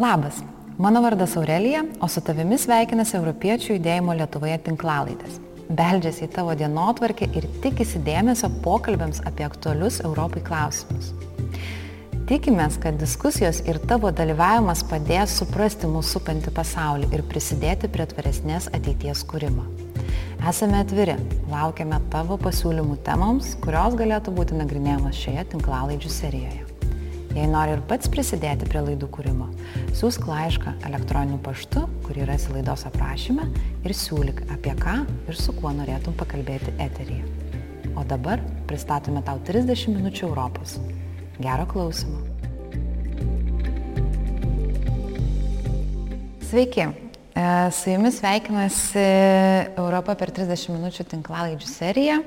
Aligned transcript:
Labas, 0.00 0.42
mano 0.78 1.02
vardas 1.02 1.36
Aurelija, 1.36 1.84
o 2.00 2.08
su 2.08 2.22
tavimi 2.24 2.56
sveikinasi 2.56 3.18
Europiečių 3.18 3.74
judėjimo 3.74 4.14
Lietuvoje 4.16 4.54
tinklalaidės. 4.64 5.34
Beldžiasi 5.76 6.22
į 6.24 6.28
tavo 6.38 6.54
dienotvarkę 6.56 7.28
ir 7.36 7.44
tikisi 7.60 8.00
dėmesio 8.06 8.48
pokalbėms 8.64 9.20
apie 9.28 9.44
aktualius 9.44 9.98
Europai 10.00 10.40
klausimus. 10.46 11.10
Tikimės, 12.32 12.80
kad 12.80 12.96
diskusijos 12.96 13.60
ir 13.68 13.82
tavo 13.92 14.08
dalyvavimas 14.08 14.86
padės 14.88 15.36
suprasti 15.36 15.92
mūsų 15.92 16.16
supantį 16.16 16.56
pasaulį 16.56 17.12
ir 17.12 17.26
prisidėti 17.28 17.92
prie 17.92 18.08
tvaresnės 18.14 18.72
ateities 18.72 19.26
kūrimo. 19.28 19.68
Esame 20.48 20.80
atviri, 20.80 21.20
laukiame 21.52 22.00
tavo 22.08 22.40
pasiūlymų 22.40 23.02
temoms, 23.04 23.52
kurios 23.60 24.00
galėtų 24.00 24.32
būti 24.40 24.64
nagrinėjamos 24.64 25.24
šioje 25.26 25.50
tinklalaidžių 25.52 26.16
serijoje. 26.22 26.69
Jei 27.30 27.46
nori 27.46 27.76
ir 27.76 27.82
pats 27.86 28.10
prisidėti 28.10 28.66
prie 28.66 28.80
laidų 28.82 29.06
kūrimo, 29.14 29.46
siūsk 29.94 30.24
laišką 30.26 30.72
elektroniniu 30.88 31.36
paštu, 31.44 31.84
kurį 32.02 32.24
rasi 32.26 32.50
laidos 32.50 32.82
aprašyme 32.88 33.44
ir 33.86 33.94
siūlyk, 33.94 34.42
apie 34.50 34.72
ką 34.74 34.96
ir 35.30 35.38
su 35.38 35.54
kuo 35.54 35.70
norėtum 35.76 36.16
pakalbėti 36.18 36.74
eteryje. 36.82 37.22
O 37.94 38.02
dabar 38.02 38.42
pristatome 38.66 39.22
tau 39.22 39.38
30 39.46 39.94
minučių 39.94 40.26
Europos. 40.26 40.74
Gero 41.38 41.68
klausimo. 41.70 42.18
Sveiki, 46.50 46.88
e, 46.90 47.46
su 47.70 47.94
jumis 47.94 48.18
sveikinasi 48.18 49.06
Europa 49.78 50.18
per 50.18 50.34
30 50.34 50.74
minučių 50.74 51.06
tinklalaidžių 51.14 51.72
seriją 51.78 52.20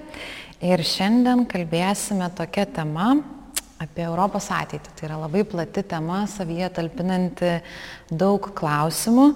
ir 0.64 0.88
šiandien 0.88 1.44
kalbėsime 1.52 2.32
tokia 2.40 2.64
tema, 2.72 3.18
apie 3.86 4.06
Europos 4.08 4.50
ateitį. 4.54 4.96
Tai 4.98 5.08
yra 5.10 5.22
labai 5.22 5.44
plati 5.48 5.84
tema, 5.88 6.24
savyje 6.30 6.72
talpinanti 6.80 7.54
daug 8.12 8.52
klausimų. 8.58 9.30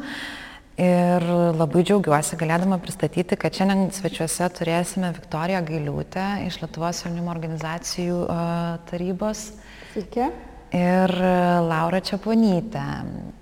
Ir 0.77 1.23
labai 1.57 1.81
džiaugiuosi 1.81 2.37
galėdama 2.37 2.77
pristatyti, 2.83 3.37
kad 3.41 3.55
šiandien 3.57 3.87
svečiuose 3.95 4.45
turėsime 4.59 5.09
Viktoriją 5.15 5.63
Gailiūtę 5.65 6.25
iš 6.45 6.59
Lietuvos 6.61 7.01
jaunimo 7.01 7.33
organizacijų 7.33 8.19
tarybos. 8.91 9.47
Sveiki. 9.95 10.29
Ir 10.75 11.13
Laura 11.63 12.01
Čiaponytė. 12.03 12.83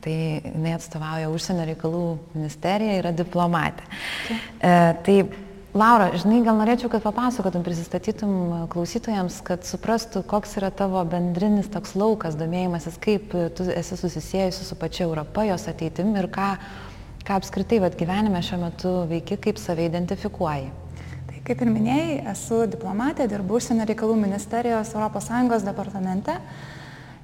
Tai 0.06 0.16
jinai 0.16 0.76
atstovauja 0.78 1.32
užsienio 1.34 1.66
reikalų 1.72 2.04
ministeriją, 2.36 3.00
yra 3.02 3.12
diplomatė. 3.18 3.88
E, 4.30 4.74
tai 5.04 5.16
Laura, 5.76 6.06
žinai, 6.16 6.38
gal 6.40 6.56
norėčiau, 6.56 6.88
kad 6.88 7.04
papasakotum, 7.04 7.60
prisistatytum 7.66 8.30
klausytojams, 8.72 9.42
kad 9.44 9.66
suprastų, 9.68 10.22
koks 10.24 10.54
yra 10.62 10.70
tavo 10.72 11.02
bendrinis 11.12 11.68
toks 11.68 11.98
laukas, 12.00 12.38
domėjimasis, 12.40 12.96
kaip 13.04 13.36
tu 13.58 13.66
esi 13.68 13.98
susisėjusi 14.00 14.64
su 14.64 14.78
pačia 14.80 15.04
Europa, 15.04 15.44
jos 15.44 15.68
ateitim 15.68 16.14
ir 16.16 16.30
ką, 16.32 16.48
ką 17.28 17.42
apskritai 17.42 17.82
vat, 17.84 17.98
gyvenime 18.00 18.40
šiuo 18.40 18.62
metu 18.62 18.94
veiki, 19.10 19.36
kaip 19.50 19.60
save 19.60 19.90
identifikuoji. 19.90 20.72
Tai 21.28 21.44
kaip 21.52 21.66
ir 21.66 21.74
minėjai, 21.76 22.16
esu 22.32 22.62
diplomatė, 22.72 23.28
dirbu 23.36 23.60
užsienio 23.60 23.84
reikalų 23.92 24.16
ministerijos 24.24 24.96
ES 24.96 25.68
departamente. 25.68 26.40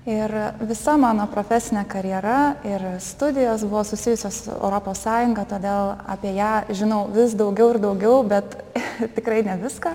Ir 0.09 0.31
visa 0.65 0.95
mano 0.97 1.27
profesinė 1.29 1.83
karjera 1.85 2.55
ir 2.65 2.81
studijos 3.05 3.61
buvo 3.69 3.83
susijusios 3.85 4.39
su 4.47 4.55
ES, 4.57 5.03
todėl 5.45 5.91
apie 6.09 6.31
ją 6.33 6.63
žinau 6.73 7.03
vis 7.13 7.35
daugiau 7.37 7.75
ir 7.75 7.79
daugiau, 7.83 8.23
bet 8.25 8.57
tikrai 9.17 9.43
ne 9.45 9.59
viską. 9.61 9.93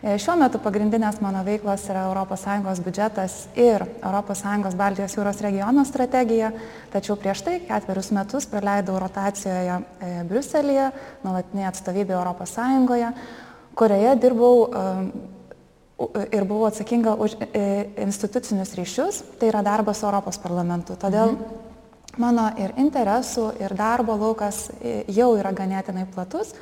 E, 0.00 0.16
šiuo 0.16 0.38
metu 0.40 0.56
pagrindinės 0.64 1.20
mano 1.20 1.44
veiklos 1.44 1.84
yra 1.92 2.06
ES 2.16 2.80
biudžetas 2.80 3.36
ir 3.60 3.84
ES 4.00 4.74
Baltijos 4.80 5.18
jūros 5.18 5.44
regiono 5.44 5.84
strategija, 5.84 6.54
tačiau 6.92 7.20
prieš 7.20 7.44
tai 7.44 7.60
ketverius 7.60 8.12
metus 8.16 8.48
praleidau 8.48 8.96
rotacijoje 8.96 9.80
e, 10.00 10.12
Briuselėje, 10.32 10.90
nuolatinėje 11.28 11.72
atstovybėje 11.74 12.24
ES, 12.40 13.32
kurioje 13.76 14.16
dirbau 14.16 14.54
e, 14.64 15.35
ir 16.32 16.44
buvau 16.44 16.66
atsakinga 16.68 17.14
už 17.16 17.36
e, 17.40 17.88
institucinius 18.04 18.74
ryšius, 18.76 19.22
tai 19.40 19.48
yra 19.48 19.62
darbas 19.64 20.02
Europos 20.04 20.38
parlamentu. 20.40 20.96
Todėl 21.00 21.32
mhm. 21.32 21.62
mano 22.20 22.50
ir 22.60 22.74
interesų, 22.80 23.48
ir 23.62 23.76
darbo 23.76 24.18
laukas 24.20 24.66
e, 24.76 25.04
jau 25.16 25.32
yra 25.38 25.54
ganėtinai 25.56 26.04
platus, 26.12 26.52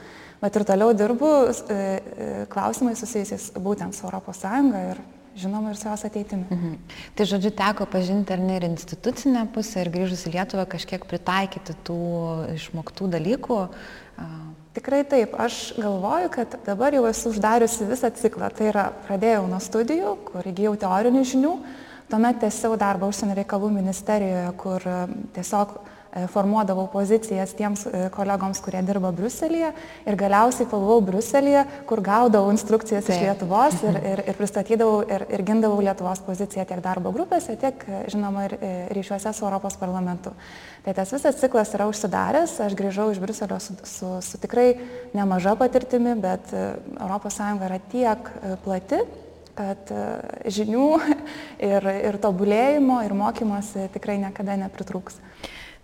bet 0.43 0.55
ir 0.55 0.67
toliau 0.69 0.95
dirbu 0.95 1.33
e, 1.51 2.47
klausimai 2.53 2.95
susijusiais 2.99 3.51
būtent 3.59 3.97
su 3.97 4.07
ES 4.07 4.47
ir 4.85 5.03
žinoma 5.35 5.73
ir 5.73 5.79
su 5.81 5.89
jos 5.89 6.05
ateitimi. 6.07 6.47
Mhm. 6.47 6.75
Tai 7.19 7.27
žodžiu, 7.27 7.51
teko 7.59 7.89
pažinti 7.91 8.33
ar 8.33 8.39
ne 8.39 8.61
ir 8.61 8.69
institucinę 8.69 9.49
pusę 9.55 9.83
ir 9.83 9.91
grįžus 9.91 10.29
į 10.29 10.37
Lietuvą 10.37 10.69
kažkiek 10.71 11.03
pritaikyti 11.11 11.75
tų 11.83 12.03
išmoktų 12.55 13.11
dalykų 13.17 13.59
Tikrai 14.75 15.05
taip, 15.07 15.37
aš 15.39 15.75
galvoju, 15.79 16.29
kad 16.35 16.57
dabar 16.67 16.95
jau 16.97 17.05
esu 17.07 17.31
uždariusi 17.31 17.87
visą 17.87 18.11
ciklą. 18.19 18.51
Tai 18.51 18.69
yra, 18.73 18.89
pradėjau 19.07 19.45
nuo 19.47 19.61
studijų, 19.63 20.17
kur 20.33 20.47
įgyjau 20.51 20.75
teorinių 20.83 21.23
žinių, 21.31 21.53
tuomet 22.11 22.41
tęsiau 22.43 22.75
darbą 22.81 23.07
užsienio 23.13 23.37
reikalų 23.39 23.71
ministerijoje, 23.77 24.49
kur 24.59 24.89
tiesiog 25.37 25.77
E, 25.79 25.94
formuodavau 26.31 26.87
pozicijas 26.93 27.55
tiems 27.59 27.85
e, 27.89 28.05
kolegoms, 28.15 28.61
kurie 28.63 28.81
dirba 28.87 29.11
Bruselėje 29.15 29.73
ir 30.07 30.19
galiausiai 30.19 30.69
pabuvau 30.71 31.01
Bruselėje, 31.03 31.65
kur 31.91 32.03
gaudavau 32.05 32.53
instrukcijas 32.55 33.09
Taip. 33.09 33.17
iš 33.17 33.25
Lietuvos 33.25 33.81
ir, 33.83 33.99
ir, 34.13 34.23
ir 34.31 34.39
pristatydavau 34.39 35.01
ir, 35.11 35.27
ir 35.35 35.45
gindavau 35.47 35.81
Lietuvos 35.83 36.23
poziciją 36.27 36.67
tiek 36.69 36.85
darbo 36.85 37.11
grupėse, 37.15 37.57
tiek, 37.59 37.83
e, 37.89 38.05
žinoma, 38.15 38.47
ir 38.47 38.57
ryšiuose 38.95 39.35
su 39.35 39.47
Europos 39.47 39.79
parlamentu. 39.81 40.35
Tai 40.85 40.95
tas 40.95 41.11
visas 41.17 41.41
ciklas 41.41 41.75
yra 41.75 41.89
užsidaręs, 41.91 42.59
aš 42.63 42.79
grįžau 42.79 43.09
iš 43.11 43.19
Bruselio 43.23 43.59
su, 43.63 43.75
su, 43.89 44.15
su 44.23 44.39
tikrai 44.39 44.75
nemaža 45.17 45.57
patirtimi, 45.59 46.15
bet 46.21 46.53
ES 46.55 47.41
yra 47.41 47.79
tiek 47.91 48.31
plati, 48.65 49.01
kad 49.57 49.91
žinių 50.53 50.89
ir, 51.73 51.91
ir 52.11 52.21
tobulėjimo 52.23 53.01
ir 53.07 53.17
mokymosi 53.17 53.89
tikrai 53.97 54.21
niekada 54.23 54.59
nepritrūks. 54.61 55.19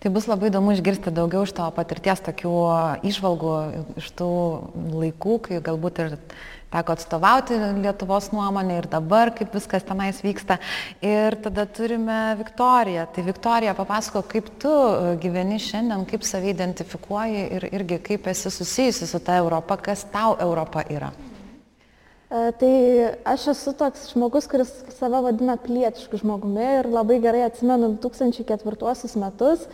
Tai 0.01 0.09
bus 0.09 0.25
labai 0.25 0.49
įdomu 0.49 0.71
išgirsti 0.73 1.11
daugiau 1.13 1.43
iš 1.45 1.51
tavo 1.53 1.69
patirties, 1.75 2.23
tokių 2.25 2.51
išvalgų 3.05 3.51
iš 4.01 4.07
tų 4.17 4.31
laikų, 4.97 5.35
kai 5.45 5.59
galbūt 5.61 6.01
ir 6.01 6.15
teko 6.73 6.95
atstovauti 6.95 7.59
Lietuvos 7.83 8.31
nuomonę 8.33 8.79
ir 8.79 8.89
dabar, 8.89 9.29
kaip 9.37 9.53
viskas 9.53 9.85
tenais 9.85 10.23
vyksta. 10.25 10.57
Ir 11.05 11.37
tada 11.45 11.67
turime 11.69 12.19
Viktoriją. 12.41 13.05
Tai 13.13 13.29
Viktorija, 13.29 13.77
papasako, 13.77 14.25
kaip 14.33 14.49
tu 14.63 14.75
gyveni 15.21 15.61
šiandien, 15.61 16.07
kaip 16.09 16.25
save 16.25 16.49
identifikuoji 16.55 17.49
ir 17.59 17.69
irgi 17.69 18.01
kaip 18.11 18.31
esi 18.33 18.49
susijusi 18.49 19.05
su 19.05 19.21
ta 19.21 19.37
Europa, 19.37 19.77
kas 19.91 20.07
tau 20.09 20.33
Europa 20.41 20.87
yra. 20.89 21.11
E, 21.13 21.30
tai 22.31 22.73
aš 23.27 23.49
esu 23.51 23.73
toks 23.75 24.11
žmogus, 24.13 24.45
kuris 24.47 24.69
save 24.95 25.19
vadina 25.25 25.57
pilietišku 25.59 26.21
žmogumi 26.21 26.67
ir 26.79 26.87
labai 26.87 27.17
gerai 27.23 27.41
atsimenu 27.49 27.97
2004 27.99 29.19
metus, 29.19 29.67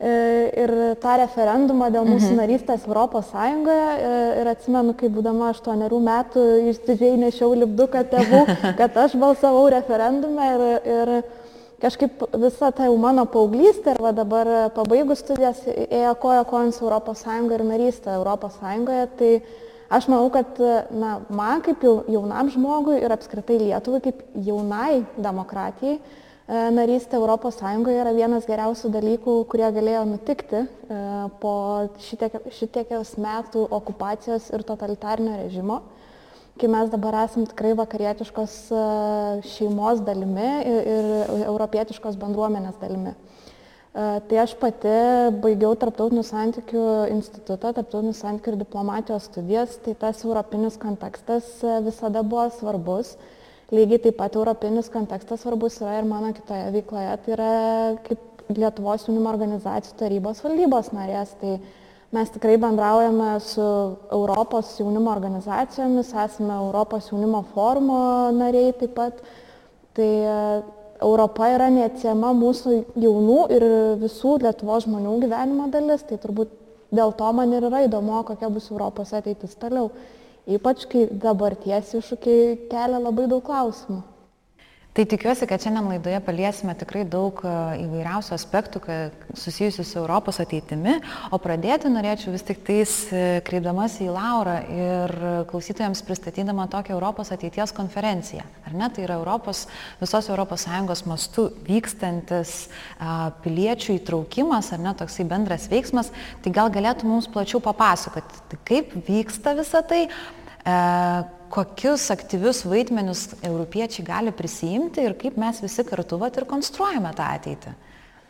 E, 0.00 0.12
ir 0.56 0.70
tą 0.96 1.18
referendumą 1.20 1.90
dėl 1.92 2.06
mūsų 2.08 2.30
mhm. 2.30 2.38
narystės 2.40 2.86
Europos 2.88 3.26
Sąjungoje. 3.34 3.88
E, 4.00 4.12
ir 4.40 4.48
atsimenu, 4.48 4.94
kai 4.96 5.10
būdama 5.12 5.50
8 5.52 5.82
metų 6.06 6.44
išdidžiai 6.70 7.18
nešiau 7.20 7.52
lipduką 7.66 8.06
tėvų, 8.08 8.40
kad 8.80 8.96
aš 8.96 9.18
balsavau 9.20 9.66
referendume 9.74 10.46
ir, 10.54 10.64
ir 10.94 11.12
kažkaip 11.84 12.24
visa 12.32 12.70
ta 12.72 12.88
jau 12.88 12.96
mano 12.96 13.26
paauglystė 13.28 13.92
ir 13.92 14.00
dabar 14.16 14.48
pabaigus 14.72 15.20
studijas 15.20 15.60
ėjo 15.68 16.14
koja 16.24 16.48
kojant 16.48 16.78
su 16.78 16.86
Europos 16.86 17.20
Sąjunga 17.26 17.60
ir 17.60 17.66
narystė 17.68 18.16
Europos 18.16 18.56
Sąjungoje. 18.56 19.04
Tai 19.20 19.32
aš 19.90 20.08
manau, 20.08 20.30
kad 20.32 20.58
na, 20.94 21.18
man 21.28 21.62
kaip 21.66 21.84
jaunam 21.84 22.50
žmogui 22.54 23.00
ir 23.02 23.12
apskritai 23.12 23.58
Lietuvai 23.66 24.00
kaip 24.06 24.24
jaunai 24.46 25.02
demokratijai, 25.18 25.98
E, 26.50 26.58
narystė 26.74 27.20
Sąjungoje 27.54 28.00
yra 28.02 28.10
vienas 28.10 28.46
geriausių 28.48 28.88
dalykų, 28.90 29.34
kurie 29.46 29.68
galėjo 29.70 30.02
nutikti 30.08 30.64
e, 30.64 30.96
po 31.38 31.52
šitiek, 32.08 32.34
šitiekios 32.50 33.12
metų 33.22 33.68
okupacijos 33.70 34.48
ir 34.50 34.64
totalitarnio 34.66 35.36
režimo, 35.44 35.76
kai 36.58 36.66
mes 36.66 36.90
dabar 36.90 37.20
esam 37.22 37.46
tikrai 37.46 37.70
vakarietiškos 37.78 38.56
e, 38.74 38.82
šeimos 39.52 40.02
dalimi 40.02 40.48
ir, 40.72 40.90
ir 40.96 41.44
europietiškos 41.44 42.18
bendruomenės 42.18 42.82
dalimi. 42.82 43.14
Tai 43.90 44.36
aš 44.38 44.52
pati 44.60 44.92
baigiau 45.42 45.74
Tarptautinių 45.74 46.22
santykių 46.22 46.84
institutą, 47.10 47.72
Tarptautinių 47.74 48.14
santykių 48.14 48.52
ir 48.52 48.60
diplomatijos 48.60 49.26
studijas, 49.26 49.74
tai 49.82 49.96
tas 49.98 50.22
europinis 50.22 50.78
kontekstas 50.78 51.58
visada 51.82 52.22
buvo 52.22 52.46
svarbus 52.54 53.16
lygiai 53.70 54.02
taip 54.02 54.16
pat 54.18 54.34
europinis 54.34 54.90
kontekstas 54.90 55.44
svarbus 55.44 55.78
yra 55.82 56.00
ir 56.00 56.08
mano 56.08 56.32
kitoje 56.34 56.72
veikloje, 56.74 57.14
tai 57.24 57.36
yra 57.36 57.52
kaip 58.06 58.26
Lietuvos 58.50 59.04
jaunimo 59.06 59.30
organizacijų 59.30 59.94
tarybos 60.00 60.40
valdybos 60.42 60.88
narės. 60.90 61.36
Tai 61.38 61.52
mes 62.10 62.32
tikrai 62.34 62.56
bendraujame 62.58 63.36
su 63.46 63.62
Europos 64.10 64.72
jaunimo 64.80 65.12
organizacijomis, 65.12 66.10
esame 66.24 66.56
Europos 66.56 67.12
jaunimo 67.12 67.44
forumo 67.52 68.00
nariai 68.34 68.72
taip 68.80 68.96
pat. 68.96 69.22
Tai 69.94 70.10
Europa 71.00 71.48
yra 71.54 71.68
neatsiema 71.72 72.32
mūsų 72.36 72.76
jaunų 73.00 73.40
ir 73.56 73.66
visų 74.02 74.36
Lietuvos 74.44 74.86
žmonių 74.86 75.16
gyvenimo 75.24 75.68
dalis, 75.72 76.04
tai 76.06 76.18
turbūt 76.20 76.52
dėl 76.92 77.14
to 77.16 77.32
man 77.32 77.52
ir 77.56 77.66
yra 77.70 77.84
įdomu, 77.86 78.20
kokia 78.28 78.50
bus 78.52 78.70
Europos 78.70 79.14
ateitis 79.16 79.56
toliau. 79.60 79.90
Ypač 80.50 80.86
kai 80.90 81.06
dabarties 81.22 81.94
iššūkiai 81.98 82.56
kelia 82.70 82.98
labai 83.00 83.28
daug 83.30 83.44
klausimų. 83.46 84.00
Tai 84.90 85.04
tikiuosi, 85.06 85.46
kad 85.46 85.62
šiandien 85.62 85.86
laidoje 85.86 86.18
paliesime 86.26 86.72
tikrai 86.74 87.04
daug 87.06 87.38
e, 87.46 87.50
įvairiausių 87.84 88.32
aspektų 88.34 88.80
susijusių 89.38 89.84
su 89.86 89.98
Europos 90.00 90.40
ateitimi, 90.42 90.96
o 91.30 91.38
pradėti 91.38 91.92
norėčiau 91.92 92.32
vis 92.34 92.42
tik 92.48 92.64
tais 92.66 92.94
e, 93.14 93.20
kreipdamas 93.46 94.00
į 94.02 94.08
Laurą 94.10 94.56
ir 94.74 95.14
klausytojams 95.52 96.02
pristatydama 96.08 96.66
tokią 96.72 96.96
Europos 96.96 97.30
ateities 97.30 97.70
konferenciją. 97.76 98.42
Ar 98.66 98.74
ne, 98.74 98.88
tai 98.90 99.06
yra 99.06 99.20
Europos, 99.20 99.68
visos 100.02 100.26
ES 100.26 101.04
mastų 101.06 101.46
vykstantis 101.70 102.56
a, 102.98 103.30
piliečių 103.46 103.94
įtraukimas, 104.00 104.72
ar 104.74 104.82
ne, 104.82 104.96
toksai 104.98 105.28
bendras 105.30 105.70
veiksmas, 105.70 106.10
tai 106.42 106.50
gal 106.50 106.74
galėtų 106.74 107.06
mums 107.06 107.30
plačiau 107.30 107.62
papasakoti, 107.62 108.42
tai 108.50 108.60
kaip 108.66 108.98
vyksta 109.06 109.54
visa 109.54 109.86
tai, 109.86 110.08
kokius 111.50 112.08
aktyvius 112.14 112.64
vaidmenius 112.68 113.28
europiečiai 113.42 114.06
gali 114.06 114.32
prisijimti 114.32 115.02
ir 115.04 115.16
kaip 115.18 115.38
mes 115.40 115.62
visi 115.62 115.84
kartu 115.86 116.18
vat 116.20 116.36
ir 116.38 116.46
konstruojame 116.48 117.12
tą 117.16 117.30
ateitį. 117.38 117.76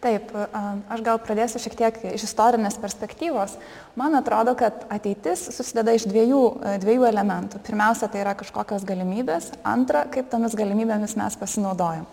Taip, 0.01 0.31
aš 0.33 1.03
gal 1.05 1.19
pradėsiu 1.21 1.61
šiek 1.61 1.75
tiek 1.77 1.97
iš 2.15 2.23
istorinės 2.25 2.79
perspektyvos. 2.81 3.59
Man 4.01 4.17
atrodo, 4.17 4.55
kad 4.57 4.87
ateitis 4.89 5.43
susideda 5.53 5.93
iš 5.93 6.07
dviejų, 6.09 6.41
dviejų 6.81 7.05
elementų. 7.11 7.61
Pirmiausia, 7.67 8.09
tai 8.09 8.23
yra 8.23 8.33
kažkokios 8.39 8.87
galimybės. 8.89 9.51
Antra, 9.61 10.07
kaip 10.09 10.31
tomis 10.33 10.57
galimybėmis 10.57 11.19
mes 11.21 11.37
pasinaudojam. 11.37 12.09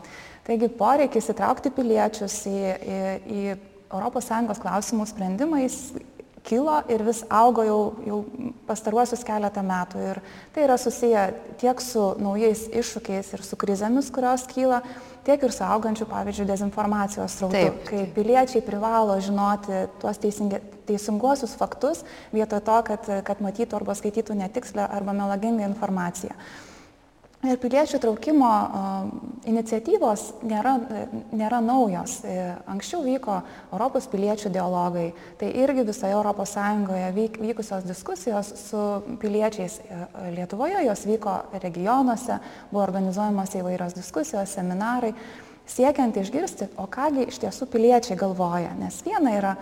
Taigi 0.48 0.68
poreikis 0.76 1.32
įtraukti 1.32 1.72
piliečius 1.76 2.42
į, 2.52 2.60
į, 2.60 3.00
į 3.32 3.42
ES 3.88 4.62
klausimų 4.66 5.08
sprendimais 5.08 5.80
kilo 6.48 6.78
ir 6.92 7.04
vis 7.04 7.24
augo 7.34 7.66
jau, 7.68 7.82
jau 8.08 8.22
pastaruosius 8.68 9.26
keletą 9.28 9.64
metų. 9.68 10.04
Ir 10.12 10.22
tai 10.56 10.64
yra 10.68 10.78
susiję 10.80 11.26
tiek 11.60 11.82
su 11.84 12.14
naujais 12.24 12.68
iššūkiais 12.72 13.34
ir 13.36 13.44
su 13.44 13.60
krizėmis, 13.60 14.12
kurios 14.14 14.48
kyla, 14.52 14.82
tiek 15.28 15.44
ir 15.44 15.52
su 15.52 15.66
augančiu, 15.68 16.08
pavyzdžiui, 16.10 16.48
dezinformacijos 16.48 17.36
srautu, 17.40 17.74
kai 17.90 18.06
piliečiai 18.16 18.64
privalo 18.66 19.18
žinoti 19.24 19.84
tuos 20.02 20.22
teisingi, 20.24 20.62
teisinguosius 20.88 21.58
faktus 21.60 22.06
vietoj 22.32 22.64
to, 22.64 22.80
kad, 22.92 23.12
kad 23.28 23.44
matytų 23.44 23.82
arba 23.82 23.98
skaitytų 23.98 24.40
netikslę 24.40 24.88
arba 24.88 25.16
melagingą 25.18 25.68
informaciją. 25.68 26.38
Ir 27.48 27.60
piliečių 27.62 28.00
traukimo 28.04 28.48
iniciatyvos 29.48 30.24
nėra, 30.48 30.74
nėra 31.32 31.62
naujos. 31.64 32.18
E, 32.28 32.34
anksčiau 32.68 33.04
vyko 33.06 33.38
Europos 33.72 34.10
piliečių 34.12 34.52
dialogai, 34.52 35.06
tai 35.40 35.54
irgi 35.62 35.86
visoje 35.88 36.18
ES 36.18 36.56
vykusios 37.40 37.88
diskusijos 37.88 38.52
su 38.66 38.84
piliečiais 39.22 39.80
e, 39.80 40.04
Lietuvoje, 40.36 40.82
jos 40.90 41.06
vyko 41.08 41.38
regionuose, 41.64 42.40
buvo 42.72 42.84
organizuojamos 42.84 43.56
įvairios 43.62 43.96
diskusijos, 43.96 44.52
seminarai, 44.58 45.14
siekiant 45.68 46.18
išgirsti, 46.20 46.74
o 46.76 46.90
kągi 46.92 47.30
iš 47.30 47.40
tiesų 47.46 47.70
piliečiai 47.72 48.20
galvoja. 48.20 48.74
Nes 48.80 49.00
viena 49.08 49.38
yra 49.40 49.56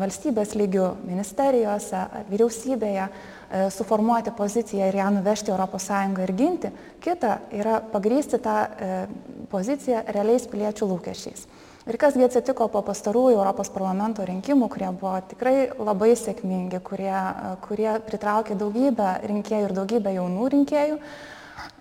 valstybės 0.00 0.56
lygių 0.58 0.86
ministerijose, 1.06 2.02
vyriausybėje 2.30 3.06
suformuoti 3.50 4.30
poziciją 4.36 4.88
ir 4.88 4.94
ją 4.94 5.08
nuvežti 5.10 5.50
ES 5.50 5.88
ir 6.22 6.32
ginti, 6.32 6.70
kita 7.00 7.38
yra 7.52 7.80
pagrysti 7.80 8.38
tą 8.38 8.56
e, 8.62 9.06
poziciją 9.50 10.04
realiais 10.06 10.46
piliečių 10.46 10.86
lūkesčiais. 10.86 11.46
Ir 11.88 11.96
kasgi 11.98 12.22
atsitiko 12.22 12.68
po 12.68 12.82
pastarųjų 12.86 13.38
Europos 13.38 13.70
parlamento 13.72 14.22
rinkimų, 14.22 14.68
kurie 14.70 14.90
buvo 14.92 15.16
tikrai 15.26 15.70
labai 15.78 16.12
sėkmingi, 16.14 16.78
kurie, 16.80 17.10
e, 17.10 17.56
kurie 17.66 17.90
pritraukė 18.06 18.54
daugybę 18.54 19.16
rinkėjų 19.26 19.66
ir 19.66 19.74
daugybę 19.74 20.14
jaunų 20.14 20.50
rinkėjų. 20.54 21.00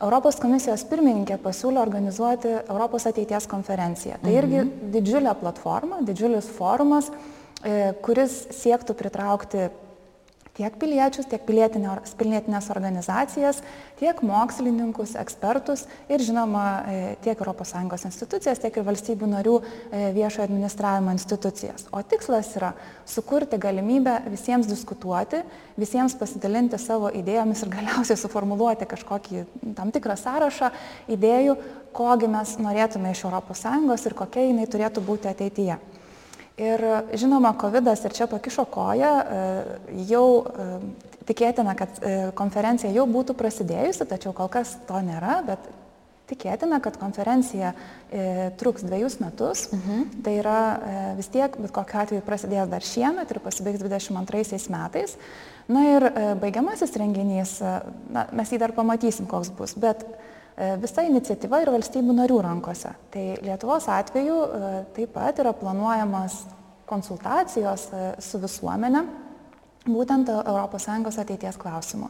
Europos 0.01 0.39
komisijos 0.39 0.83
pirmininkė 0.89 1.38
pasiūlė 1.44 1.80
organizuoti 1.83 2.56
Europos 2.63 3.06
ateities 3.06 3.45
konferenciją. 3.48 4.18
Tai 4.24 4.33
irgi 4.33 4.63
mhm. 4.63 4.89
didžiulė 4.95 5.36
platforma, 5.39 6.01
didžiulis 6.07 6.50
forumas, 6.56 7.12
kuris 8.01 8.45
siektų 8.56 8.95
pritraukti 8.95 9.68
tiek 10.60 10.76
piliečius, 10.80 11.28
tiek 11.30 11.44
pilietinės 11.48 12.68
organizacijas, 12.74 13.62
tiek 14.00 14.20
mokslininkus, 14.26 15.16
ekspertus 15.20 15.86
ir 16.12 16.24
žinoma 16.24 16.66
e, 16.84 16.98
tiek 17.24 17.40
ES 17.40 18.06
institucijas, 18.10 18.60
tiek 18.60 18.76
ir 18.76 18.88
valstybių 18.88 19.30
narių 19.34 19.56
e, 19.60 20.02
viešojo 20.18 20.48
administravimo 20.50 21.14
institucijas. 21.16 21.88
O 21.96 22.02
tikslas 22.04 22.52
yra 22.60 22.74
sukurti 23.08 23.60
galimybę 23.62 24.18
visiems 24.30 24.68
diskutuoti, 24.68 25.44
visiems 25.80 26.18
pasidalinti 26.20 26.80
savo 26.82 27.12
idėjomis 27.16 27.64
ir 27.64 27.74
galiausiai 27.78 28.20
suformuluoti 28.20 28.90
kažkokį 28.90 29.46
tam 29.78 29.94
tikrą 29.96 30.18
sąrašą 30.20 30.74
idėjų, 31.16 31.56
kogi 31.96 32.28
mes 32.30 32.58
norėtume 32.60 33.16
iš 33.16 33.24
ES 33.30 34.06
ir 34.06 34.18
kokia 34.18 34.50
jinai 34.50 34.68
turėtų 34.68 35.06
būti 35.06 35.32
ateityje. 35.32 35.80
Ir 36.60 36.82
žinoma, 37.16 37.54
COVID 37.56 37.88
ir 37.88 38.14
čia 38.16 38.28
pakišo 38.28 38.66
koją, 38.68 39.12
e, 39.24 39.44
jau 40.10 40.26
e, 40.44 40.66
tikėtina, 41.30 41.76
kad 41.80 42.00
e, 42.04 42.16
konferencija 42.36 42.92
jau 42.92 43.06
būtų 43.08 43.36
prasidėjusi, 43.40 44.08
tačiau 44.10 44.34
kol 44.36 44.50
kas 44.52 44.76
to 44.90 45.00
nėra, 45.06 45.40
bet 45.48 45.70
tikėtina, 46.30 46.78
kad 46.84 47.00
konferencija 47.02 47.72
truks 48.62 48.84
dviejus 48.86 49.16
metus. 49.18 49.64
Mhm. 49.74 50.04
Tai 50.22 50.34
yra 50.38 50.60
vis 51.18 51.32
tiek, 51.34 51.56
bet 51.58 51.74
kokiu 51.74 52.04
atveju 52.04 52.26
prasidės 52.28 52.70
dar 52.70 52.86
šiemet 52.86 53.32
ir 53.34 53.40
pasibaigs 53.42 53.82
22 53.82 54.70
metais. 54.70 55.16
Na 55.66 55.88
ir 55.88 56.06
baigiamasis 56.38 56.94
renginys, 57.02 57.56
na, 58.14 58.28
mes 58.30 58.54
jį 58.54 58.62
dar 58.62 58.76
pamatysim, 58.78 59.26
koks 59.32 59.50
bus, 59.58 59.74
bet 59.74 60.06
visa 60.82 61.06
iniciatyva 61.08 61.62
yra 61.64 61.74
valstybių 61.76 62.16
narių 62.18 62.42
rankose. 62.44 62.92
Tai 63.14 63.24
Lietuvos 63.46 63.88
atveju 63.92 64.38
e, 64.44 64.72
taip 64.98 65.14
pat 65.16 65.40
yra 65.40 65.54
planuojamas 65.56 66.42
konsultacijos 66.90 67.88
e, 67.94 68.06
su 68.24 68.42
visuomenė, 68.42 69.06
būtent 69.90 70.30
ES 70.30 71.20
ateities 71.24 71.58
klausimų. 71.60 72.10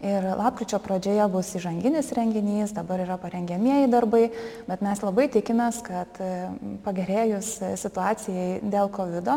Ir 0.00 0.24
lapkričio 0.32 0.78
pradžioje 0.80 1.26
bus 1.28 1.50
įžanginis 1.58 2.08
renginys, 2.16 2.72
dabar 2.72 3.02
yra 3.04 3.18
parengiamieji 3.20 3.90
darbai, 3.92 4.30
bet 4.64 4.80
mes 4.80 5.02
labai 5.04 5.28
tikimės, 5.28 5.82
kad 5.84 6.22
e, 6.24 6.48
pagerėjus 6.86 7.58
situacijai 7.82 8.62
dėl 8.64 8.88
COVID 8.96 9.28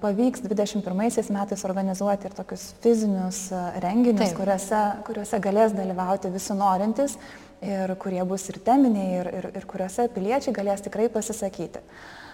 pavyks 0.00 0.42
21 0.44 1.32
metais 1.32 1.64
organizuoti 1.64 2.28
ir 2.28 2.34
tokius 2.36 2.72
fizinius 2.84 3.46
renginius, 3.82 4.32
Taip. 4.32 4.40
kuriuose, 4.40 4.82
kuriuose 5.06 5.40
galės 5.42 5.76
dalyvauti 5.76 6.32
visi 6.32 6.56
norintys 6.56 7.16
ir 7.62 7.94
kurie 8.02 8.22
bus 8.26 8.48
ir 8.50 8.58
teminiai, 8.64 9.20
ir, 9.20 9.30
ir, 9.38 9.48
ir 9.60 9.68
kuriuose 9.70 10.08
piliečiai 10.12 10.54
galės 10.56 10.84
tikrai 10.84 11.08
pasisakyti. 11.12 11.80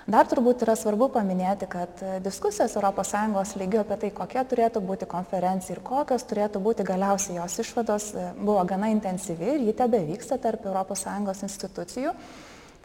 Dar 0.08 0.24
turbūt 0.24 0.62
yra 0.64 0.72
svarbu 0.72 1.10
paminėti, 1.12 1.66
kad 1.68 2.00
diskusijos 2.24 2.78
ES 2.80 3.50
lygių 3.60 3.82
apie 3.82 3.98
tai, 4.00 4.08
kokia 4.16 4.44
turėtų 4.48 4.80
būti 4.80 5.04
konferencija 5.04 5.76
ir 5.76 5.82
kokios 5.84 6.24
turėtų 6.24 6.62
būti 6.64 6.86
galiausiai 6.88 7.36
jos 7.36 7.58
išvados, 7.60 8.06
buvo 8.38 8.62
gana 8.64 8.88
intensyvi 8.88 9.52
ir 9.58 9.66
ji 9.66 9.74
tebe 9.76 10.00
vyksta 10.08 10.40
tarp 10.40 10.64
ES 10.64 11.42
institucijų. 11.44 12.14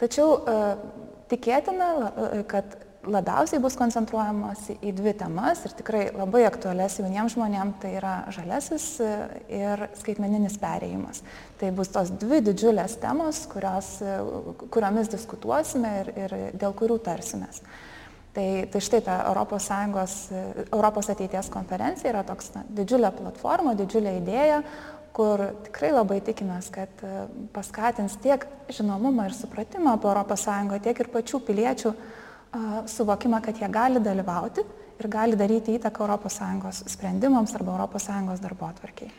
Tačiau 0.04 0.36
e, 0.36 0.58
tikėtina, 1.32 1.88
e, 2.04 2.42
kad 2.50 2.76
labiausiai 3.10 3.60
bus 3.62 3.76
koncentruojamasi 3.78 4.78
į 4.84 4.92
dvi 4.96 5.14
temas 5.18 5.64
ir 5.66 5.74
tikrai 5.78 6.04
labai 6.14 6.44
aktualias 6.48 6.98
jauniems 6.98 7.34
žmonėms, 7.36 7.78
tai 7.82 7.94
yra 7.98 8.14
žalesis 8.34 8.86
e, 9.02 9.10
ir 9.52 9.86
skaitmeninis 10.00 10.56
perėjimas. 10.62 11.22
Tai 11.60 11.72
bus 11.76 11.92
tos 11.94 12.12
dvi 12.20 12.40
didžiulės 12.44 12.96
temos, 13.02 13.44
kurios, 13.50 13.96
e, 14.04 14.16
kuriomis 14.74 15.12
diskutuosime 15.12 15.92
ir, 16.02 16.12
ir 16.24 16.36
dėl 16.60 16.74
kurių 16.76 16.98
tarsimės. 17.04 17.62
Tai, 18.34 18.48
tai 18.72 18.80
štai 18.82 19.00
ta 19.06 19.20
Europos, 19.28 19.68
Sąjungos, 19.70 20.16
e, 20.32 20.66
Europos 20.70 21.12
ateities 21.12 21.52
konferencija 21.54 22.10
yra 22.14 22.24
toks 22.26 22.52
na, 22.56 22.64
didžiulė 22.80 23.12
platforma, 23.14 23.76
didžiulė 23.78 24.18
idėja, 24.22 24.64
kur 25.14 25.38
tikrai 25.68 25.92
labai 25.94 26.18
tikimės, 26.26 26.72
kad 26.74 27.04
paskatins 27.54 28.16
tiek 28.18 28.42
žinomumą 28.74 29.28
ir 29.28 29.36
supratimą 29.36 29.94
apie 29.94 30.10
ES, 30.34 30.46
tiek 30.82 31.02
ir 31.04 31.10
pačių 31.12 31.38
piliečių 31.46 31.92
uh, 31.92 32.08
suvokimą, 32.90 33.42
kad 33.44 33.60
jie 33.60 33.68
gali 33.68 34.02
dalyvauti 34.02 34.64
ir 35.00 35.10
gali 35.10 35.36
daryti 35.36 35.76
įtaką 35.78 36.08
ES 36.16 36.84
sprendimams 36.94 37.54
arba 37.54 37.88
ES 37.94 38.42
darbo 38.42 38.66
atvarkiai. 38.66 39.12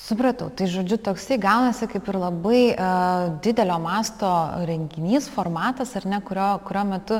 Supratau, 0.00 0.48
tai 0.48 0.64
žodžiu, 0.70 0.96
toksai 0.96 1.36
gaunasi 1.36 1.84
kaip 1.90 2.06
ir 2.08 2.16
labai 2.16 2.60
uh, 2.72 3.26
didelio 3.44 3.76
masto 3.82 4.30
renginys, 4.64 5.26
formatas, 5.28 5.92
ar 5.98 6.06
ne, 6.08 6.20
kurio, 6.24 6.46
kurio 6.64 6.84
metu 6.88 7.18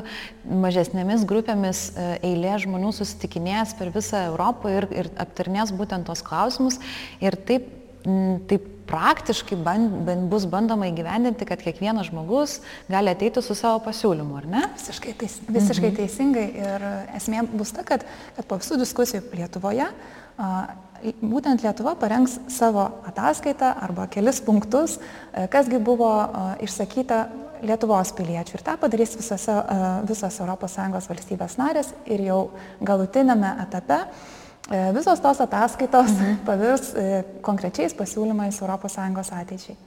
mažesnėmis 0.49 1.27
grupėmis 1.29 1.83
uh, 1.91 2.15
eilė 2.25 2.55
žmonių 2.63 2.89
susitikinės 2.97 3.75
per 3.77 3.93
visą 3.93 4.23
Europą 4.31 4.73
ir, 4.73 4.89
ir 4.97 5.11
aptarnės 5.21 5.75
būtent 5.77 6.09
tos 6.09 6.25
klausimus. 6.25 6.79
Ir 7.21 7.37
taip, 7.37 7.69
m, 8.01 8.39
taip 8.49 8.65
praktiškai 8.91 9.57
band, 9.63 9.95
band, 10.07 10.27
bus 10.31 10.45
bandoma 10.51 10.89
įgyvendinti, 10.91 11.47
kad 11.47 11.63
kiekvienas 11.63 12.11
žmogus 12.11 12.59
gali 12.91 13.13
ateiti 13.13 13.43
su 13.43 13.55
savo 13.57 13.79
pasiūlymu, 13.85 14.37
ar 14.41 14.49
ne? 14.51 14.63
Visiškai, 14.75 15.15
teis, 15.23 15.39
visiškai 15.47 15.89
mhm. 15.89 15.97
teisingai 16.01 16.47
ir 16.59 16.87
esmė 17.17 17.45
bus 17.53 17.73
ta, 17.75 17.87
kad, 17.87 18.05
kad 18.37 18.47
po 18.49 18.59
visų 18.61 18.81
diskusijų 18.83 19.23
Lietuvoje 19.39 19.87
būtent 21.21 21.63
Lietuva 21.65 21.95
parengs 21.99 22.37
savo 22.51 22.83
ataskaitą 23.09 23.71
arba 23.81 24.07
kelis 24.11 24.41
punktus, 24.45 24.99
e, 25.33 25.47
kasgi 25.51 25.79
buvo 25.81 26.11
išsakyta 26.61 27.23
Lietuvos 27.61 28.09
piliečių. 28.17 28.55
Ir 28.57 28.63
tą 28.65 28.73
padarys 28.81 29.13
visose, 29.13 29.53
visos 30.09 30.39
ES 30.41 31.09
valstybės 31.11 31.57
narės 31.61 31.91
ir 32.09 32.23
jau 32.25 32.39
galutinėme 32.81 33.51
etape 33.67 33.99
e, 34.01 34.40
visos 34.95 35.19
tos 35.23 35.39
ataskaitos 35.43 36.11
mhm. 36.15 36.43
pavirs 36.47 36.91
e, 36.95 37.23
konkrečiais 37.45 37.95
pasiūlymais 37.97 38.61
ES 38.61 39.33
ateičiai. 39.41 39.79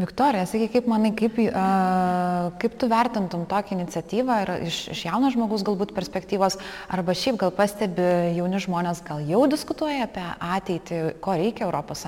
Viktorija, 0.00 0.46
sakyk, 0.48 0.70
kaip 0.72 0.86
manai, 0.88 1.10
kaip, 1.16 1.36
uh, 1.44 2.48
kaip 2.62 2.78
tu 2.80 2.88
vertintum 2.88 3.44
tokią 3.48 3.76
iniciatyvą 3.76 4.38
ir 4.44 4.52
iš, 4.70 4.78
iš 4.94 5.02
jauno 5.04 5.28
žmogus 5.34 5.64
galbūt 5.66 5.92
perspektyvos, 5.96 6.56
arba 6.88 7.14
šiaip 7.16 7.36
gal 7.42 7.52
pastebi 7.54 8.08
jauni 8.38 8.60
žmonės, 8.64 9.02
gal 9.04 9.20
jau 9.28 9.44
diskutuoja 9.52 10.08
apie 10.08 10.24
ateitį, 10.56 11.02
ko 11.22 11.36
reikia 11.36 11.68
ES? 11.68 12.06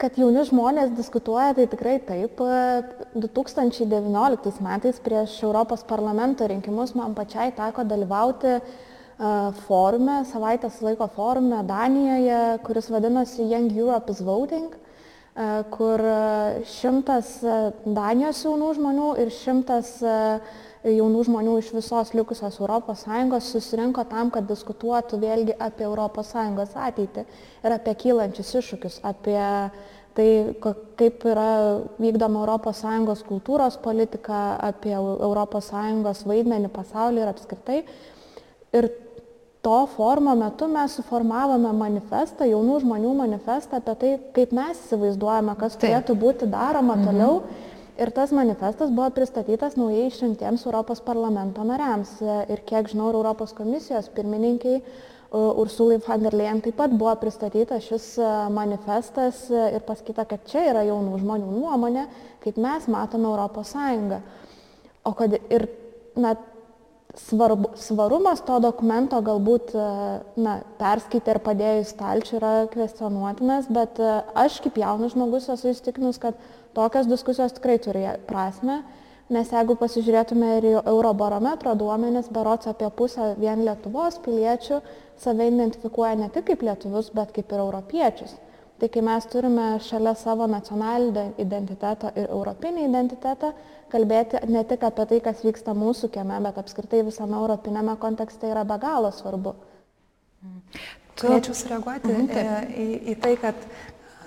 Kad 0.00 0.16
jauni 0.18 0.42
žmonės 0.48 0.94
diskutuoja, 0.96 1.54
tai 1.54 1.66
tikrai 1.70 1.98
taip. 2.02 2.40
2019 3.14 4.62
metais 4.64 5.00
prieš 5.04 5.42
Europos 5.44 5.84
parlamento 5.86 6.46
rinkimus 6.48 6.96
man 6.98 7.14
pačiai 7.14 7.52
teko 7.54 7.84
dalyvauti 7.84 8.58
forume, 9.66 10.22
savaitės 10.30 10.80
laiko 10.84 11.08
forume 11.12 11.60
Danijoje, 11.68 12.40
kuris 12.64 12.88
vadinosi 12.92 13.44
Young 13.50 13.72
Europe 13.76 14.12
is 14.12 14.22
Voting. 14.24 14.72
Kur 15.70 16.02
šimtas 16.68 17.36
Danijos 17.86 18.40
jaunų 18.44 18.72
žmonių 18.76 19.12
ir 19.22 19.30
šimtas 19.32 19.92
jaunų 20.84 21.22
žmonių 21.28 21.58
iš 21.60 21.70
visos 21.76 22.12
likusios 22.16 22.58
ES 22.60 23.52
susirinko 23.52 24.04
tam, 24.08 24.30
kad 24.30 24.48
diskutuotų 24.48 25.20
vėlgi 25.20 25.56
apie 25.58 25.84
ES 25.84 26.74
ateitį 26.74 27.24
ir 27.64 27.72
apie 27.76 27.94
kylančius 27.94 28.54
iššūkius, 28.54 29.00
apie 29.04 29.40
tai, 30.16 30.28
kaip 30.96 31.24
yra 31.24 31.80
vykdoma 32.00 32.46
ES 32.56 33.22
kultūros 33.28 33.76
politika, 33.82 34.56
apie 34.58 34.96
ES 34.96 36.24
vaidmenį 36.26 36.72
pasaulyje 36.72 37.22
ir 37.22 37.34
apskritai. 37.34 37.84
Ir 38.72 38.86
to 39.62 39.86
forumo 39.96 40.34
metu 40.34 40.68
mes 40.72 40.94
suformavome 40.96 41.72
manifestą, 41.76 42.48
jaunų 42.48 42.78
žmonių 42.84 43.12
manifestą 43.18 43.80
apie 43.80 43.96
tai, 44.02 44.12
kaip 44.36 44.54
mes 44.56 44.78
įsivaizduojame, 44.86 45.56
kas 45.60 45.76
Taip. 45.76 45.82
turėtų 45.84 46.16
būti 46.22 46.48
daroma 46.50 46.96
mhm. 46.96 47.08
toliau. 47.08 47.42
Ir 48.00 48.08
tas 48.16 48.30
manifestas 48.32 48.88
buvo 48.96 49.10
pristatytas 49.12 49.74
naujai 49.76 50.06
išrinktiems 50.08 50.64
Europos 50.64 51.02
parlamento 51.04 51.60
nariams. 51.68 52.14
Ir 52.48 52.62
kiek 52.64 52.88
žinau, 52.88 53.10
Europos 53.12 53.52
komisijos 53.52 54.08
pirmininkiai 54.14 54.80
Ursulai 55.30 56.00
van 56.02 56.24
der 56.24 56.34
Leyen 56.34 56.58
taip 56.58 56.74
pat 56.80 56.90
buvo 56.90 57.12
pristatytas 57.20 57.84
šis 57.86 58.06
e, 58.18 58.30
manifestas 58.50 59.44
ir 59.52 59.84
pasakyta, 59.86 60.24
kad 60.26 60.42
čia 60.50 60.64
yra 60.72 60.82
jaunų 60.88 61.20
žmonių 61.20 61.52
nuomonė, 61.54 62.08
kaip 62.42 62.58
mes 62.58 62.88
matome 62.90 63.28
Europos 63.30 63.70
Sąjungą. 63.70 64.18
O 65.06 65.12
kad 65.14 65.36
ir 65.38 65.68
na, 66.18 66.34
svarbu, 67.28 67.72
svarumas 67.80 68.42
to 68.46 68.58
dokumento 68.62 69.20
galbūt 69.24 69.74
e, 69.74 69.84
na, 70.40 70.56
perskaitę 70.80 71.36
ir 71.36 71.40
padėjo 71.44 71.82
į 71.82 71.86
stalčių 71.90 72.36
yra 72.38 72.52
kvestionuotinas, 72.72 73.68
bet 73.72 74.00
e, 74.02 74.16
aš 74.44 74.60
kaip 74.64 74.80
jaunas 74.80 75.14
žmogus 75.14 75.50
esu 75.52 75.70
įstikinus, 75.74 76.20
kad 76.22 76.38
tokios 76.76 77.10
diskusijos 77.10 77.54
tikrai 77.56 77.78
turi 77.82 78.06
prasme, 78.28 78.80
nes 79.30 79.52
jeigu 79.54 79.76
pasižiūrėtume 79.78 80.52
ir 80.58 80.68
į 80.72 80.74
Eurobarometro 80.80 81.76
duomenis, 81.78 82.30
berots 82.34 82.70
apie 82.70 82.90
pusę 82.96 83.34
vien 83.38 83.64
Lietuvos 83.66 84.18
piliečių 84.24 84.80
save 85.20 85.50
identifikuoja 85.52 86.16
ne 86.18 86.30
tik 86.34 86.48
kaip 86.50 86.64
lietuvius, 86.66 87.12
bet 87.14 87.34
kaip 87.36 87.52
ir 87.52 87.62
europiečius. 87.62 88.38
Tai 88.80 88.88
kai 88.88 89.02
mes 89.04 89.26
turime 89.28 89.66
šalia 89.84 90.14
savo 90.16 90.46
nacionalinį 90.48 91.42
identitetą 91.42 92.14
ir 92.16 92.30
europinį 92.30 92.86
identitetą, 92.88 93.52
kalbėti 93.92 94.40
ne 94.48 94.62
tik 94.64 94.86
apie 94.88 95.06
tai, 95.10 95.18
kas 95.24 95.42
vyksta 95.44 95.74
mūsų 95.76 96.08
kieme, 96.14 96.38
bet 96.46 96.60
apskritai 96.62 97.02
visame 97.04 97.36
europinėme 97.36 97.98
kontekste 98.00 98.48
yra 98.48 98.64
be 98.64 98.78
galo 98.80 99.12
svarbu. 99.12 99.54
Turėčiau 101.20 101.56
sureaguoti 101.58 102.08
mhm, 102.08 102.72
į, 102.72 102.88
į 103.12 103.18
tai, 103.20 103.34
kad 103.42 103.68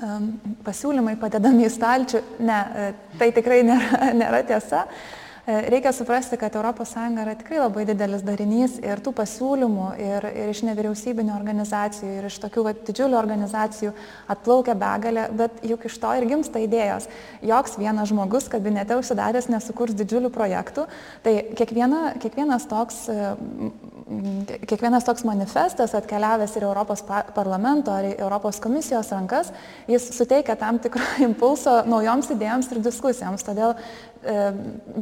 um, 0.05 0.29
pasiūlymai 0.67 1.15
padedami 1.21 1.65
į 1.65 1.73
stalčių. 1.73 2.21
Ne, 2.45 2.61
e, 2.61 2.87
tai 3.17 3.31
tikrai 3.33 3.63
nėra, 3.65 4.13
nėra 4.21 4.43
tiesa. 4.45 4.83
Uh, 4.85 5.22
E, 5.22 5.22
reikia 5.45 5.91
suprasti, 5.91 6.37
kad 6.39 6.55
ES 6.55 6.93
yra 7.19 7.35
tikrai 7.35 7.59
labai 7.59 7.83
didelis 7.87 8.23
darinys 8.23 8.77
ir 8.79 9.01
tų 9.03 9.11
pasiūlymų 9.17 9.87
ir, 9.99 10.27
ir 10.31 10.51
iš 10.53 10.63
nevyriausybinio 10.63 11.35
organizacijų, 11.35 12.11
ir 12.17 12.27
iš 12.29 12.39
tokių 12.45 12.63
va, 12.63 12.73
didžiulių 12.87 13.17
organizacijų 13.19 13.91
atplaukia 14.31 14.75
begalė, 14.79 15.27
bet 15.35 15.59
juk 15.67 15.83
iš 15.89 15.97
to 15.99 16.13
ir 16.15 16.27
gimsta 16.31 16.63
idėjos. 16.63 17.09
Joks 17.43 17.75
vienas 17.81 18.11
žmogus 18.13 18.47
kabinete 18.51 18.95
užsidaręs 18.99 19.49
nesukurs 19.51 19.97
didžiulių 19.99 20.31
projektų, 20.31 20.87
tai 21.25 21.35
kiekviena, 21.59 22.13
kiekvienas 22.23 22.69
toks 22.71 23.03
kiekvienas 24.67 25.05
toks 25.07 25.23
manifestas 25.27 25.93
atkeliavęs 25.95 26.55
ir 26.57 26.65
Europos 26.67 27.03
parlamento 27.35 27.91
ar 27.93 28.05
Europos 28.11 28.59
komisijos 28.63 29.11
rankas, 29.13 29.51
jis 29.87 30.09
suteikia 30.17 30.55
tam 30.59 30.79
tikrą 30.83 31.05
impulso 31.27 31.81
naujoms 31.87 32.31
idėjoms 32.35 32.71
ir 32.71 32.81
diskusijoms. 32.83 33.45
Todėl 33.47 33.73
e, 33.73 33.79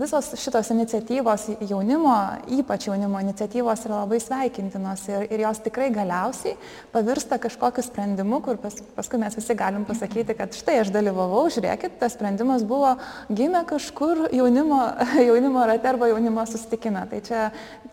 visos 0.01 0.31
šitos 0.39 0.71
iniciatyvos 0.75 1.47
jaunimo, 1.69 2.13
ypač 2.59 2.87
jaunimo 2.87 3.19
iniciatyvos 3.25 3.85
yra 3.89 4.03
labai 4.03 4.21
sveikintinos 4.23 5.03
ir, 5.09 5.27
ir 5.33 5.43
jos 5.45 5.61
tikrai 5.65 5.89
galiausiai 5.93 6.55
pavirsta 6.93 7.39
kažkokiu 7.41 7.83
sprendimu, 7.85 8.41
kur 8.45 8.61
pas, 8.61 8.77
paskui 8.95 9.19
mes 9.21 9.35
visi 9.37 9.57
galim 9.57 9.85
pasakyti, 9.89 10.37
kad 10.37 10.55
štai 10.55 10.79
aš 10.85 10.93
dalyvavau, 10.95 11.43
žiūrėkit, 11.51 11.97
tas 11.99 12.15
sprendimas 12.15 12.63
buvo 12.67 12.95
gimė 13.29 13.65
kažkur 13.69 14.27
jaunimo, 14.31 14.81
jaunimo 15.29 15.67
rate 15.67 15.91
arba 15.91 16.11
jaunimo 16.13 16.45
susitikime. 16.49 17.03
Tai 17.11 17.21
čia, 17.25 17.43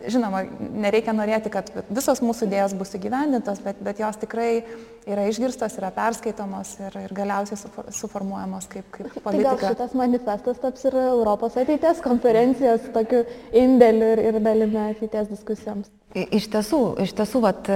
žinoma, 0.07 0.45
nereikia 0.69 0.99
reikia 0.99 1.15
norėti, 1.15 1.49
kad 1.51 1.69
visos 1.89 2.21
mūsų 2.21 2.47
idėjos 2.47 2.75
bus 2.77 2.93
įgyvendintos, 2.97 3.61
bet, 3.63 3.79
bet 3.81 3.99
jos 3.99 4.17
tikrai 4.19 4.63
yra 5.09 5.25
išgirstos, 5.29 5.77
yra 5.79 5.91
perskaitomos 5.95 6.75
ir, 6.79 6.97
ir 7.05 7.13
galiausiai 7.15 7.57
suformuojamos 7.95 8.67
kaip, 8.69 8.85
kaip 8.91 9.23
politika. 9.23 9.55
Tai 9.55 9.61
gal 9.61 9.73
šitas 9.73 9.95
manifestas 9.97 10.59
taps 10.61 10.85
ir 10.85 10.97
Europos 11.19 11.59
ateities 11.59 12.01
konferencijos 12.05 12.89
tokiu 12.95 13.23
indėliu 13.53 14.15
ir, 14.15 14.25
ir 14.31 14.43
dalimi 14.43 14.81
ateities 14.89 15.31
diskusijoms. 15.35 15.91
Iš 16.09 16.47
tiesų, 16.49 16.77
iš 17.03 17.11
tiesų, 17.13 17.39
vat, 17.43 17.67
e, 17.69 17.75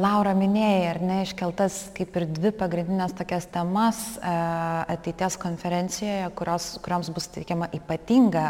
Laura 0.00 0.30
minėjai, 0.32 0.84
ar 0.94 1.00
ne, 1.04 1.18
iškeltas 1.26 1.74
kaip 1.92 2.14
ir 2.16 2.24
dvi 2.32 2.54
pagrindinės 2.56 3.12
tokias 3.18 3.44
temas 3.52 3.98
e, 4.16 4.32
ateities 4.94 5.36
konferencijoje, 5.42 6.30
kurios, 6.38 6.70
kuriams 6.80 7.10
bus 7.12 7.28
teikiama 7.34 7.68
ypatinga 7.76 8.46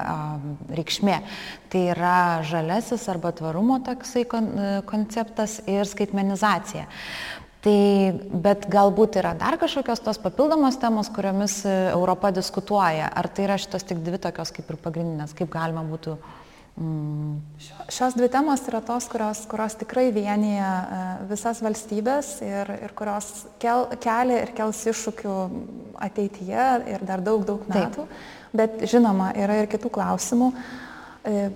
reikšmė. 0.78 1.18
Tai 1.74 1.82
yra 1.96 2.14
žalesis 2.46 3.08
arba 3.10 3.34
tvarumo 3.34 3.80
toksai 3.82 4.22
konceptas 4.30 5.58
ir 5.66 5.90
skaitmenizacija. 5.90 6.86
Tai, 7.60 7.78
bet 8.40 8.64
galbūt 8.72 9.18
yra 9.20 9.34
dar 9.36 9.58
kažkokios 9.60 10.00
tos 10.00 10.20
papildomos 10.22 10.78
temos, 10.80 11.10
kuriomis 11.12 11.58
Europa 11.68 12.30
diskutuoja. 12.32 13.10
Ar 13.12 13.28
tai 13.28 13.44
yra 13.50 13.58
šitos 13.60 13.84
tik 13.84 14.00
dvi 14.06 14.20
tokios 14.22 14.54
kaip 14.56 14.70
ir 14.72 14.78
pagrindinės, 14.80 15.36
kaip 15.36 15.52
galima 15.52 15.84
būtų 15.84 16.16
Mm. 16.80 17.40
Šios 17.92 18.14
dvi 18.16 18.28
temos 18.32 18.62
yra 18.70 18.78
tos, 18.80 19.04
kurios, 19.10 19.42
kurios 19.50 19.74
tikrai 19.76 20.06
vienyje 20.14 20.64
e, 20.64 21.00
visas 21.28 21.58
valstybės 21.60 22.30
ir, 22.46 22.70
ir 22.86 22.94
kurios 22.96 23.26
kel, 23.60 23.84
kelia 24.00 24.38
ir 24.46 24.52
kels 24.56 24.80
iššūkių 24.88 25.34
ateityje 26.06 26.68
ir 26.94 27.04
dar 27.04 27.20
daug, 27.26 27.44
daug 27.44 27.66
metų. 27.68 28.06
Taip. 28.06 28.54
Bet 28.56 28.80
žinoma, 28.88 29.28
yra 29.36 29.58
ir 29.60 29.68
kitų 29.70 29.92
klausimų. 29.92 30.52
E, 31.28 31.50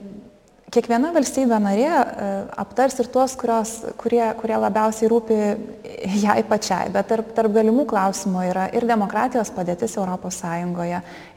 kiekviena 0.74 1.12
valstybė 1.14 1.58
narė 1.62 1.86
e, 1.86 2.28
aptars 2.60 2.98
ir 3.02 3.08
tuos, 3.14 3.36
kurios, 3.38 3.72
kurie, 4.00 4.22
kurie 4.40 4.56
labiausiai 4.58 5.10
rūpi 5.10 5.38
jai 6.22 6.36
pačiai, 6.48 6.90
bet 6.94 7.08
tarp, 7.12 7.30
tarp 7.36 7.54
galimų 7.54 7.86
klausimų 7.90 8.44
yra 8.50 8.66
ir 8.74 8.86
demokratijos 8.88 9.52
padėtis 9.54 9.96
ES, 10.00 10.42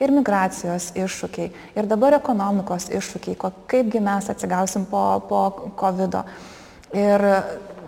ir 0.03 0.13
migracijos 0.15 0.91
iššūkiai, 0.97 1.51
ir 1.77 1.89
dabar 1.89 2.17
ekonomikos 2.17 2.89
iššūkiai, 2.97 3.37
kaipgi 3.69 4.03
mes 4.03 4.29
atsigausim 4.33 4.87
po, 4.89 5.03
po 5.29 5.71
COVID. 5.77 6.21
-o. 6.21 6.23
Ir 6.95 7.21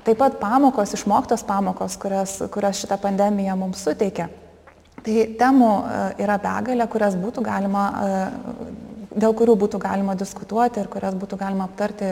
taip 0.03 0.17
pat 0.19 0.39
pamokos, 0.39 0.93
išmoktos 0.93 1.43
pamokos, 1.47 1.97
kurias, 1.97 2.41
kurias 2.51 2.81
šitą 2.81 2.97
pandemiją 2.99 3.55
mums 3.55 3.83
suteikia. 3.83 4.27
Tai 5.03 5.15
temų 5.39 5.69
e, 5.79 5.99
yra 6.25 6.35
begalė, 6.41 6.87
kurias 6.91 7.15
būtų 7.15 7.43
galima 7.45 7.83
e, 7.89 8.88
dėl 9.15 9.33
kurių 9.37 9.55
būtų 9.59 9.79
galima 9.81 10.15
diskutuoti 10.17 10.83
ir 10.83 10.89
kurias 10.91 11.15
būtų 11.17 11.39
galima 11.39 11.69
aptarti 11.69 12.09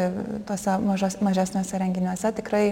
tuose 0.47 0.79
mažas, 0.83 1.19
mažesniuose 1.21 1.77
renginiuose, 1.81 2.31
tikrai, 2.39 2.63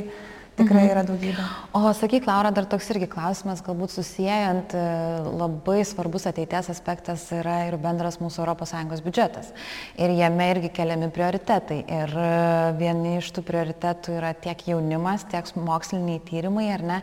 tikrai 0.58 0.82
mhm. 0.82 0.92
yra 0.94 1.04
daugybė. 1.06 1.46
O 1.78 1.84
sakyk, 1.98 2.26
Laura, 2.30 2.50
dar 2.56 2.66
toks 2.70 2.90
irgi 2.96 3.10
klausimas, 3.12 3.62
galbūt 3.66 3.94
susijęjant, 3.94 4.74
e, 4.74 4.88
labai 5.30 5.84
svarbus 5.86 6.26
ateities 6.32 6.72
aspektas 6.74 7.28
yra 7.38 7.60
ir 7.70 7.78
bendras 7.82 8.18
mūsų 8.24 8.48
ES 8.56 9.06
biudžetas. 9.06 9.54
Ir 10.02 10.16
jame 10.18 10.50
irgi 10.56 10.74
keliami 10.74 11.12
prioritetai. 11.14 11.84
Ir 11.86 12.18
e, 12.18 12.34
vieni 12.82 13.18
iš 13.20 13.30
tų 13.36 13.46
prioritetų 13.46 14.18
yra 14.18 14.34
tiek 14.34 14.68
jaunimas, 14.72 15.28
tiek 15.30 15.54
moksliniai 15.60 16.24
tyrimai, 16.26 16.72
ar 16.74 16.86
ne? 16.94 17.02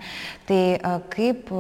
Tai 0.51 0.63
e, 0.75 0.97
kaip 1.15 1.55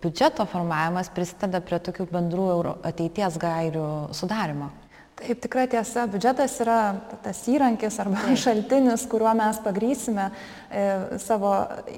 biudžeto 0.00 0.44
formavimas 0.48 1.12
prisideda 1.12 1.60
prie 1.64 1.80
tokių 1.84 2.08
bendrų 2.08 2.48
ateities 2.86 3.36
gairių 3.42 3.86
sudarimo? 4.16 4.72
Taip, 5.16 5.38
tikrai 5.40 5.64
tiesa, 5.72 6.02
biudžetas 6.12 6.58
yra 6.60 6.80
tas 7.24 7.38
įrankis 7.48 7.94
arba 8.02 8.20
Taip. 8.20 8.36
šaltinis, 8.42 9.06
kuriuo 9.08 9.30
mes 9.38 9.60
pagrysime 9.64 10.26
e, 10.28 10.82
savo 11.22 11.54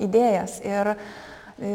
idėjas. 0.07 0.61
Ir 0.63 0.93
e, 0.95 1.73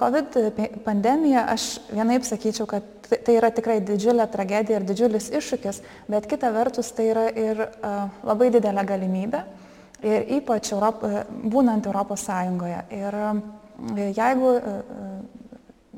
COVID 0.00 0.40
pandemija, 0.82 1.44
aš 1.52 1.68
vienaip 1.92 2.26
sakyčiau, 2.26 2.66
kad 2.72 2.88
tai, 3.06 3.20
tai 3.28 3.36
yra 3.38 3.52
tikrai 3.54 3.78
didžiulė 3.86 4.26
tragedija 4.32 4.80
ir 4.80 4.88
didžiulis 4.88 5.30
iššūkis, 5.38 5.78
bet 6.10 6.26
kita 6.26 6.50
vertus 6.56 6.90
tai 6.98 7.12
yra 7.12 7.28
ir 7.30 7.62
e, 7.68 7.94
labai 8.26 8.50
didelė 8.58 8.86
galimybė. 8.90 9.44
Ir 10.02 10.26
ypač 10.40 10.74
Europ, 10.74 11.06
būnant 11.46 11.86
Europos 11.86 12.26
Sąjungoje. 12.26 12.82
Ir 12.98 13.20
e, 13.22 14.10
jeigu 14.18 14.52
e, 14.58 14.76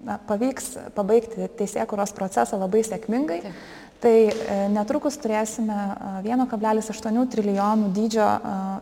na, 0.04 0.20
pavyks 0.28 0.74
pabaigti 0.92 1.48
teisėkuros 1.56 2.12
procesą 2.20 2.60
labai 2.60 2.84
sėkmingai, 2.84 3.42
Taip 3.48 3.86
Tai 3.98 4.14
e, 4.30 4.32
netrukus 4.70 5.16
turėsime 5.18 5.76
1,8 6.22 7.24
trilijonų 7.32 7.88
dydžio 7.96 8.26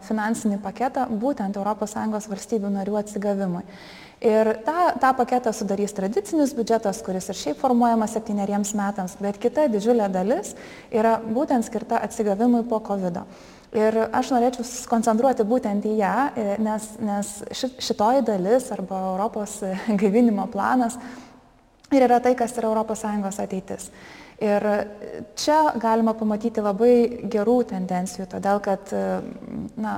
finansinį 0.05 0.59
paketą 0.61 1.07
būtent 1.09 1.57
ES 1.57 2.29
valstybių 2.33 2.73
narių 2.75 2.99
atsigavimui. 3.01 3.63
Ir 4.21 4.49
tą, 4.65 4.93
tą 5.01 5.11
paketą 5.17 5.53
sudarys 5.53 5.93
tradicinis 5.97 6.55
biudžetas, 6.57 7.03
kuris 7.05 7.29
ir 7.29 7.37
šiaip 7.37 7.59
formuojamas 7.61 8.15
septyneriems 8.17 8.73
metams, 8.77 9.17
bet 9.21 9.37
kita 9.41 9.67
didžiulė 9.73 10.09
dalis 10.13 10.55
yra 10.93 11.19
būtent 11.21 11.65
skirta 11.65 12.01
atsigavimui 12.05 12.65
po 12.69 12.81
COVID. 12.81 13.17
-o. 13.17 13.25
Ir 13.77 13.97
aš 14.13 14.31
norėčiau 14.33 14.65
skoncentruoti 14.65 15.45
būtent 15.45 15.85
į 15.85 15.97
ją, 15.99 16.15
e, 16.37 16.57
nes, 16.59 16.91
nes 17.01 17.33
šitoji 17.53 18.23
dalis 18.25 18.71
arba 18.73 19.01
Europos 19.13 19.61
gaivinimo 20.01 20.47
planas 20.47 20.97
ir 21.93 22.03
yra 22.03 22.21
tai, 22.21 22.35
kas 22.35 22.57
yra 22.57 22.73
ES 22.73 23.41
ateitis. 23.41 23.91
Ir 24.43 24.65
čia 25.39 25.63
galima 25.81 26.13
pamatyti 26.13 26.61
labai 26.61 27.25
gerų 27.33 27.63
tendencijų, 27.71 28.27
todėl 28.35 28.61
kad 28.61 28.93
na, 29.81 29.95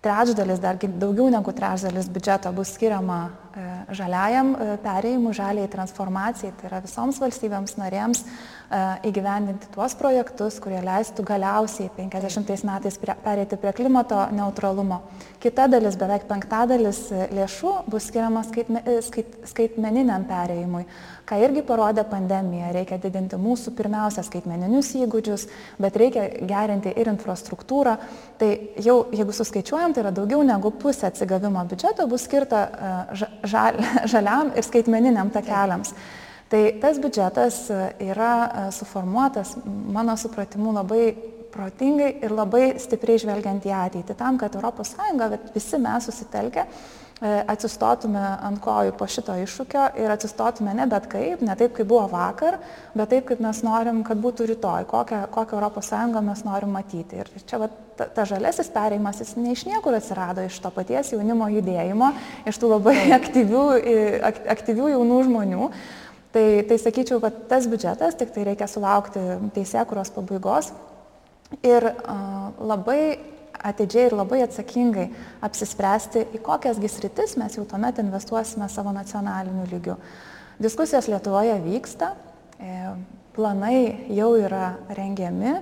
trečdalis, 0.00 0.60
dar 0.60 0.78
daugiau 0.80 1.28
negu 1.32 1.52
trečdalis 1.52 2.08
biudžeto 2.12 2.52
bus 2.56 2.72
skiriama 2.76 3.18
e, 3.28 3.64
žaliajam 3.98 4.54
e, 4.54 4.68
perėjimui, 4.84 5.34
žaliai 5.36 5.68
transformacijai, 5.72 6.54
tai 6.56 6.70
yra 6.70 6.80
visoms 6.84 7.20
valstybėms 7.20 7.76
narėms 7.80 8.24
E, 8.70 8.80
įgyvendinti 9.08 9.66
tuos 9.74 9.96
projektus, 9.98 10.60
kurie 10.62 10.78
leistų 10.86 11.24
galiausiai 11.26 11.88
50 11.96 12.62
metais 12.68 12.98
perėti 13.02 13.56
prie 13.58 13.72
klimato 13.74 14.20
neutralumo. 14.30 15.00
Kita 15.42 15.64
dalis, 15.66 15.96
beveik 15.98 16.28
penktadalis 16.28 17.00
lėšų 17.34 17.72
bus 17.90 18.06
skiriama 18.06 18.44
skaitme, 18.46 18.84
skait, 19.02 19.34
skaitmeniniam 19.50 20.22
perėjimui, 20.28 20.84
ką 21.30 21.38
irgi 21.44 21.62
parodė 21.66 22.04
pandemija. 22.10 22.72
Reikia 22.74 22.98
didinti 23.02 23.38
mūsų 23.40 23.74
pirmiausia 23.78 24.24
skaitmeninius 24.26 24.92
įgūdžius, 24.98 25.46
bet 25.80 25.98
reikia 26.00 26.26
gerinti 26.50 26.90
ir 26.90 27.12
infrastruktūrą. 27.14 27.96
Tai 28.40 28.50
jau, 28.82 28.96
jeigu 29.14 29.36
suskaičiuojam, 29.36 29.94
tai 29.94 30.04
yra 30.04 30.14
daugiau 30.16 30.42
negu 30.46 30.74
pusė 30.74 31.08
atsigavimo 31.10 31.62
biudžeto 31.70 32.08
bus 32.10 32.26
skirta 32.26 32.64
e, 32.66 33.28
žal, 33.48 33.78
žaliam 34.12 34.50
ir 34.56 34.66
skaitmeniniam 34.66 35.30
takeliams. 35.34 35.94
Taip. 35.94 36.18
Tai 36.50 36.64
tas 36.82 36.98
biudžetas 36.98 37.56
e, 37.70 37.76
yra 38.10 38.32
e, 38.42 38.62
suformuotas, 38.74 39.52
mano 39.94 40.16
supratimu, 40.18 40.72
labai 40.74 41.04
protingai 41.54 42.08
ir 42.24 42.34
labai 42.34 42.72
stipriai 42.82 43.20
žvelgiant 43.22 43.68
į 43.68 43.74
ateitį, 43.74 44.16
tam, 44.18 44.38
kad 44.38 44.56
ES, 44.58 44.96
bet 45.30 45.52
visi 45.54 45.78
mes 45.78 46.08
susitelkę, 46.10 46.64
atsistotume 47.20 48.20
ant 48.40 48.60
kojų 48.64 48.94
po 48.96 49.04
šito 49.10 49.34
iššūkio 49.42 49.82
ir 50.00 50.12
atsistotume 50.12 50.72
ne 50.76 50.86
bet 50.88 51.04
kaip, 51.12 51.42
ne 51.44 51.56
taip, 51.58 51.74
kaip 51.76 51.88
buvo 51.90 52.06
vakar, 52.08 52.56
bet 52.96 53.12
taip, 53.12 53.26
kaip 53.28 53.42
mes 53.44 53.60
norim, 53.66 54.00
kad 54.06 54.20
būtų 54.22 54.46
rytoj, 54.54 54.86
kokią, 54.88 55.26
kokią 55.34 55.60
ES 55.68 55.92
mes 56.24 56.44
norim 56.46 56.72
matyti. 56.72 57.20
Ir 57.20 57.28
čia 57.44 57.60
va, 57.60 57.68
ta, 57.98 58.06
ta 58.08 58.24
žalesis 58.24 58.72
perėjimas, 58.72 59.20
jis 59.20 59.34
ne 59.36 59.52
iš 59.52 59.66
niekur 59.68 59.98
atsirado, 59.98 60.46
iš 60.48 60.56
to 60.64 60.70
paties 60.72 61.12
jaunimo 61.12 61.50
judėjimo, 61.52 62.12
iš 62.48 62.60
tų 62.60 62.72
labai 62.72 62.96
aktyvių, 63.18 63.64
aktyvių 64.56 64.94
jaunų 64.94 65.24
žmonių. 65.28 65.72
Tai, 66.30 66.46
tai 66.70 66.76
sakyčiau, 66.78 67.18
kad 67.20 67.36
tas 67.50 67.66
biudžetas, 67.66 68.14
tik 68.16 68.30
tai 68.32 68.46
reikia 68.46 68.68
sulaukti 68.70 69.18
teisėkuros 69.56 70.12
pabaigos 70.14 70.70
ir 71.66 71.88
uh, 71.90 72.52
labai 72.62 73.18
atidžiai 73.64 74.08
ir 74.08 74.16
labai 74.16 74.42
atsakingai 74.44 75.06
apsispręsti, 75.44 76.26
į 76.36 76.40
kokias 76.44 76.80
gisritis 76.80 77.36
mes 77.40 77.56
jau 77.58 77.64
tuomet 77.68 78.00
investuosime 78.02 78.68
savo 78.72 78.92
nacionaliniu 78.96 79.66
lygiu. 79.70 79.96
Diskusijos 80.60 81.08
Lietuvoje 81.08 81.56
vyksta, 81.64 82.14
e, 82.60 82.74
planai 83.36 84.06
jau 84.16 84.34
yra 84.36 84.74
rengiami, 84.96 85.54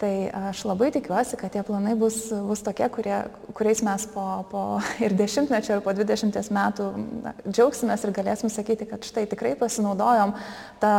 Tai 0.00 0.30
aš 0.48 0.62
labai 0.64 0.88
tikiuosi, 0.94 1.36
kad 1.36 1.52
tie 1.52 1.60
planai 1.66 1.92
bus, 1.98 2.30
bus 2.48 2.62
tokie, 2.64 2.86
kurie, 2.88 3.18
kuriais 3.56 3.82
mes 3.84 4.06
po, 4.08 4.22
po 4.48 4.62
ir 5.04 5.12
dešimtmečio, 5.18 5.76
ir 5.76 5.82
po 5.84 5.92
dvidešimties 5.92 6.48
metų 6.56 6.86
na, 7.26 7.34
džiaugsimės 7.44 8.06
ir 8.06 8.14
galėsim 8.16 8.52
sakyti, 8.52 8.88
kad 8.88 9.04
štai 9.04 9.26
tikrai 9.28 9.52
pasinaudojom 9.60 10.32
tą 10.80 10.94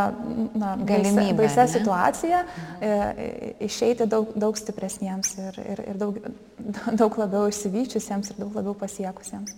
na, 0.54 0.76
galimybę, 0.78 1.34
baisę 1.40 1.66
situaciją, 1.74 2.44
mhm. 2.46 2.86
e, 2.86 3.52
išeiti 3.66 4.06
daug, 4.12 4.30
daug 4.38 4.62
stipresniems 4.62 5.34
ir, 5.48 5.60
ir, 5.74 5.84
ir 5.96 6.02
daug, 6.02 6.22
daug 7.02 7.18
labiau 7.24 7.50
išsivyčiusiems 7.50 8.36
ir 8.36 8.42
daug 8.44 8.62
labiau 8.62 8.78
pasiekusiems. 8.86 9.58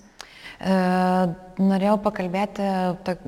E, 0.64 0.78
norėjau 1.60 2.00
pakalbėti 2.08 2.72
ta, 3.04 3.20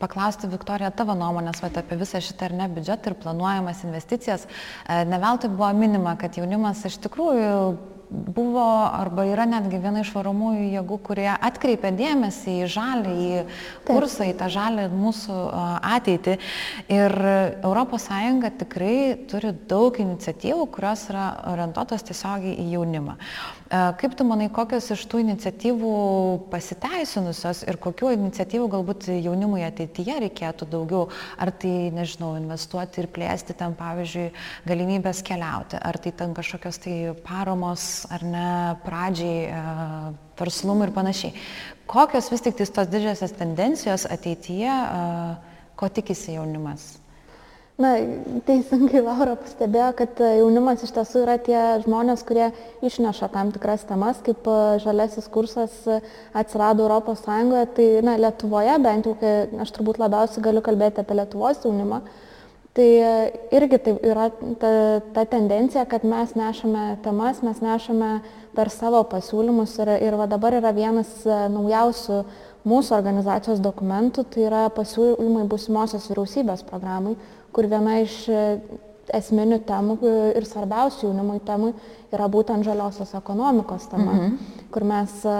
paklausti, 0.00 0.50
Viktorija, 0.50 0.90
tavo 0.96 1.14
nuomonės 1.18 1.62
vat, 1.62 1.78
apie 1.80 1.98
visą 2.00 2.22
šitą 2.24 2.48
ar 2.48 2.56
ne 2.62 2.68
biudžetą 2.72 3.12
ir 3.12 3.20
planuojamas 3.20 3.84
investicijas. 3.86 4.48
E, 4.88 5.04
ne 5.08 5.20
veltui 5.22 5.52
buvo 5.52 5.70
minima, 5.76 6.16
kad 6.20 6.40
jaunimas 6.40 6.84
iš 6.88 6.98
tikrųjų 7.06 7.54
buvo 8.10 8.64
arba 8.90 9.24
yra 9.30 9.46
netgi 9.46 9.78
viena 9.78 10.02
iš 10.02 10.10
varomųjų 10.14 10.66
jėgų, 10.74 10.98
kurie 11.06 11.28
atkreipia 11.30 11.92
dėmesį 11.94 12.56
į 12.64 12.68
žalį, 12.74 13.14
į 13.14 13.42
kursą, 13.86 14.26
į 14.30 14.34
tą 14.40 14.50
žalį 14.50 14.88
mūsų 14.92 15.38
ateitį. 15.94 16.36
Ir 16.90 17.16
ES 17.62 18.08
tikrai 18.64 18.96
turi 19.30 19.54
daug 19.70 20.02
iniciatyvų, 20.02 20.66
kurios 20.74 21.06
yra 21.12 21.30
orientuotos 21.52 22.06
tiesiogiai 22.10 22.58
į 22.58 22.70
jaunimą. 22.74 23.16
Kaip 23.70 24.16
tu 24.18 24.24
manai, 24.26 24.48
kokios 24.50 24.88
iš 24.90 25.04
tų 25.06 25.20
iniciatyvų 25.22 25.90
pasiteisinusios 26.50 27.60
ir 27.70 27.76
kokių 27.78 28.08
iniciatyvų 28.16 28.64
galbūt 28.72 29.04
jaunimui 29.14 29.62
ateityje 29.62 30.16
reikėtų 30.24 30.66
daugiau? 30.72 31.04
Ar 31.38 31.52
tai, 31.54 31.92
nežinau, 31.94 32.32
investuoti 32.40 33.04
ir 33.04 33.06
plėsti 33.14 33.54
ten, 33.54 33.76
pavyzdžiui, 33.78 34.32
galimybės 34.66 35.22
keliauti, 35.22 35.78
ar 35.78 36.00
tai 36.02 36.10
ten 36.18 36.34
kažkokios 36.34 36.82
tai 36.82 36.96
paramos 37.22 37.84
ar 38.10 38.26
ne 38.26 38.48
pradžiai, 38.82 39.44
verslumui 40.40 40.88
ir 40.88 40.94
panašiai. 40.96 41.36
Kokios 41.90 42.32
vis 42.32 42.42
tik 42.42 42.58
tos 42.58 42.90
didžiosios 42.90 43.36
tendencijos 43.38 44.08
ateityje, 44.10 44.74
ko 45.78 45.94
tikisi 45.94 46.34
jaunimas? 46.40 46.96
Na, 47.80 47.94
teisingai 48.44 49.00
Laura 49.06 49.38
pastebėjo, 49.40 49.90
kad 49.96 50.18
e, 50.20 50.34
jaunimas 50.42 50.82
iš 50.84 50.92
tiesų 50.92 51.22
yra 51.22 51.38
tie 51.40 51.60
žmonės, 51.86 52.22
kurie 52.28 52.50
išneša 52.84 53.30
tam 53.32 53.52
tikras 53.54 53.86
temas, 53.88 54.20
kaip 54.26 54.44
e, 54.44 54.56
žalesis 54.84 55.30
kursas 55.32 55.78
e, 55.88 56.00
atsirado 56.36 56.88
Sąjungoje. 57.22 57.70
Tai, 57.78 57.86
na, 58.04 58.18
Lietuvoje 58.20 58.74
bent 58.84 59.08
jau, 59.08 59.14
aš 59.64 59.72
turbūt 59.78 60.00
labiausiai 60.02 60.44
galiu 60.44 60.60
kalbėti 60.66 61.00
apie 61.00 61.16
Lietuvos 61.16 61.64
jaunimą, 61.64 62.02
tai 62.76 62.90
irgi 63.56 63.80
tai 63.82 63.96
yra 64.12 64.28
ta, 64.60 64.74
ta 65.16 65.24
tendencija, 65.24 65.86
kad 65.88 66.04
mes 66.04 66.36
nešame 66.36 67.00
temas, 67.02 67.40
mes 67.42 67.64
nešame 67.64 68.12
per 68.54 68.68
savo 68.70 69.00
pasiūlymus 69.08 69.80
ir, 69.80 69.96
ir 70.04 70.20
va 70.20 70.28
dabar 70.30 70.60
yra 70.60 70.76
vienas 70.76 71.24
naujausių 71.24 72.22
mūsų 72.68 72.92
organizacijos 72.92 73.60
dokumentų, 73.64 74.28
tai 74.28 74.46
yra 74.46 74.64
pasiūlymai 74.76 75.48
būsimosios 75.48 76.10
vyriausybės 76.12 76.66
programai 76.68 77.16
kur 77.52 77.68
viena 77.70 78.00
iš 78.04 78.16
e, 78.30 78.42
esminių 79.16 79.60
temų 79.66 79.96
e, 80.02 80.12
ir 80.38 80.46
svarbiausių 80.46 81.08
jaunimui 81.08 81.40
temų 81.46 81.72
yra 82.14 82.28
būtent 82.30 82.66
žaliosios 82.66 83.14
ekonomikos 83.18 83.88
tema, 83.90 84.14
mhm. 84.16 84.36
kur 84.74 84.86
mes 84.88 85.16
e, 85.24 85.38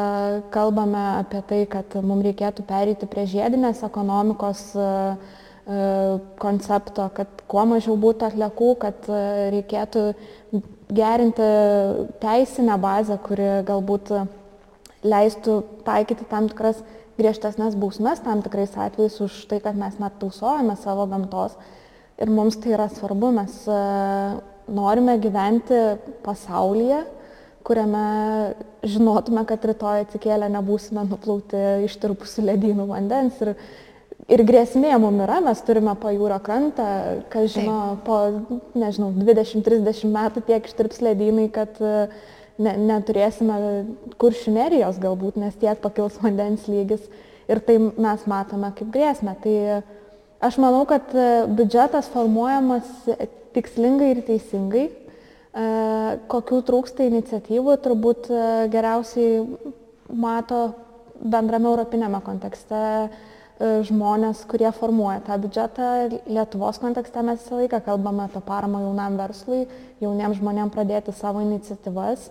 kalbame 0.55 1.05
apie 1.21 1.45
tai, 1.51 1.61
kad 1.71 1.99
mums 2.03 2.27
reikėtų 2.27 2.67
pereiti 2.69 3.11
prie 3.11 3.29
žiedinės 3.31 3.85
ekonomikos 3.87 4.73
koncepto, 6.41 7.05
kad 7.15 7.43
kuo 7.47 7.63
mažiau 7.69 7.93
būtų 8.01 8.27
atliekų, 8.27 8.71
kad 8.81 9.05
reikėtų 9.53 10.01
gerinti 10.91 11.47
teisinę 12.19 12.79
bazę, 12.81 13.19
kuri 13.23 13.51
galbūt 13.69 14.11
leistų 15.07 15.61
taikyti 15.87 16.27
tam 16.33 16.49
tikras 16.51 16.81
griežtesnės 17.21 17.77
bausmes 17.79 18.23
tam 18.25 18.41
tikrais 18.45 18.73
atvejais 18.77 19.19
už 19.21 19.45
tai, 19.51 19.61
kad 19.65 19.77
mes 19.77 19.99
net 20.01 20.17
tausojame 20.23 20.77
savo 20.81 21.07
gamtos. 21.11 21.57
Ir 22.21 22.33
mums 22.33 22.59
tai 22.61 22.75
yra 22.77 22.89
svarbu, 22.93 23.31
mes 23.33 23.55
e, 23.71 23.77
norime 24.71 25.17
gyventi 25.23 25.79
pasaulyje, 26.25 27.03
kuriame 27.65 28.07
žinotume, 28.85 29.45
kad 29.49 29.65
rytoj 29.69 30.05
atsikėlę 30.07 30.51
nebūsime 30.53 31.05
nuplauti 31.09 31.61
ištirpusių 31.87 32.45
ledynų 32.51 32.89
vandens. 32.91 33.39
Ir, 33.45 33.55
ir 34.37 34.45
grėsmė 34.49 34.93
mums 35.01 35.25
yra, 35.25 35.39
mes 35.45 35.65
turime 35.65 35.95
pajūro 36.01 36.41
krantą, 36.45 36.91
kas 37.33 37.55
žino, 37.57 37.79
Taip. 37.97 38.05
po, 38.05 38.61
nežinau, 38.79 39.15
20-30 39.17 40.13
metų 40.13 40.45
tiek 40.49 40.69
ištirps 40.69 41.01
ledynai, 41.05 41.49
kad 41.53 41.81
uh, 41.85 42.13
ne, 42.61 42.75
neturėsime 42.91 43.57
kuršių 44.21 44.55
nerijos 44.57 45.01
galbūt, 45.03 45.39
nes 45.41 45.57
tiek 45.61 45.81
pakils 45.83 46.19
vandens 46.23 46.67
lygis 46.71 47.07
ir 47.51 47.63
tai 47.67 47.79
mes 47.81 48.27
matome 48.31 48.73
kaip 48.77 48.93
grėsmę. 48.95 49.37
Tai 49.43 49.55
aš 50.41 50.59
manau, 50.61 50.85
kad 50.89 51.13
e, 51.15 51.29
biudžetas 51.53 52.11
formuojamas 52.13 52.89
tikslingai 53.55 54.13
ir 54.15 54.23
teisingai. 54.27 54.87
E, 54.91 55.65
kokių 56.31 56.61
trūksta 56.69 57.07
iniciatyvų, 57.09 57.77
turbūt 57.85 58.31
e, 58.31 58.45
geriausiai 58.73 59.43
mato 60.11 60.63
bendrame 61.21 61.69
europinėme 61.69 62.23
kontekste 62.25 63.11
žmonės, 63.61 64.47
kurie 64.49 64.71
formuoja 64.73 65.19
tą 65.27 65.37
biudžetą. 65.43 65.89
Lietuvos 66.33 66.79
kontekste 66.81 67.21
mes 67.21 67.43
visą 67.43 67.59
laiką 67.59 67.83
kalbame 67.85 68.25
apie 68.25 68.41
paramą 68.47 68.81
jaunam 68.87 69.19
verslui, 69.21 69.67
jauniems 70.01 70.39
žmonėms 70.39 70.73
pradėti 70.73 71.13
savo 71.13 71.43
iniciatyvas. 71.45 72.31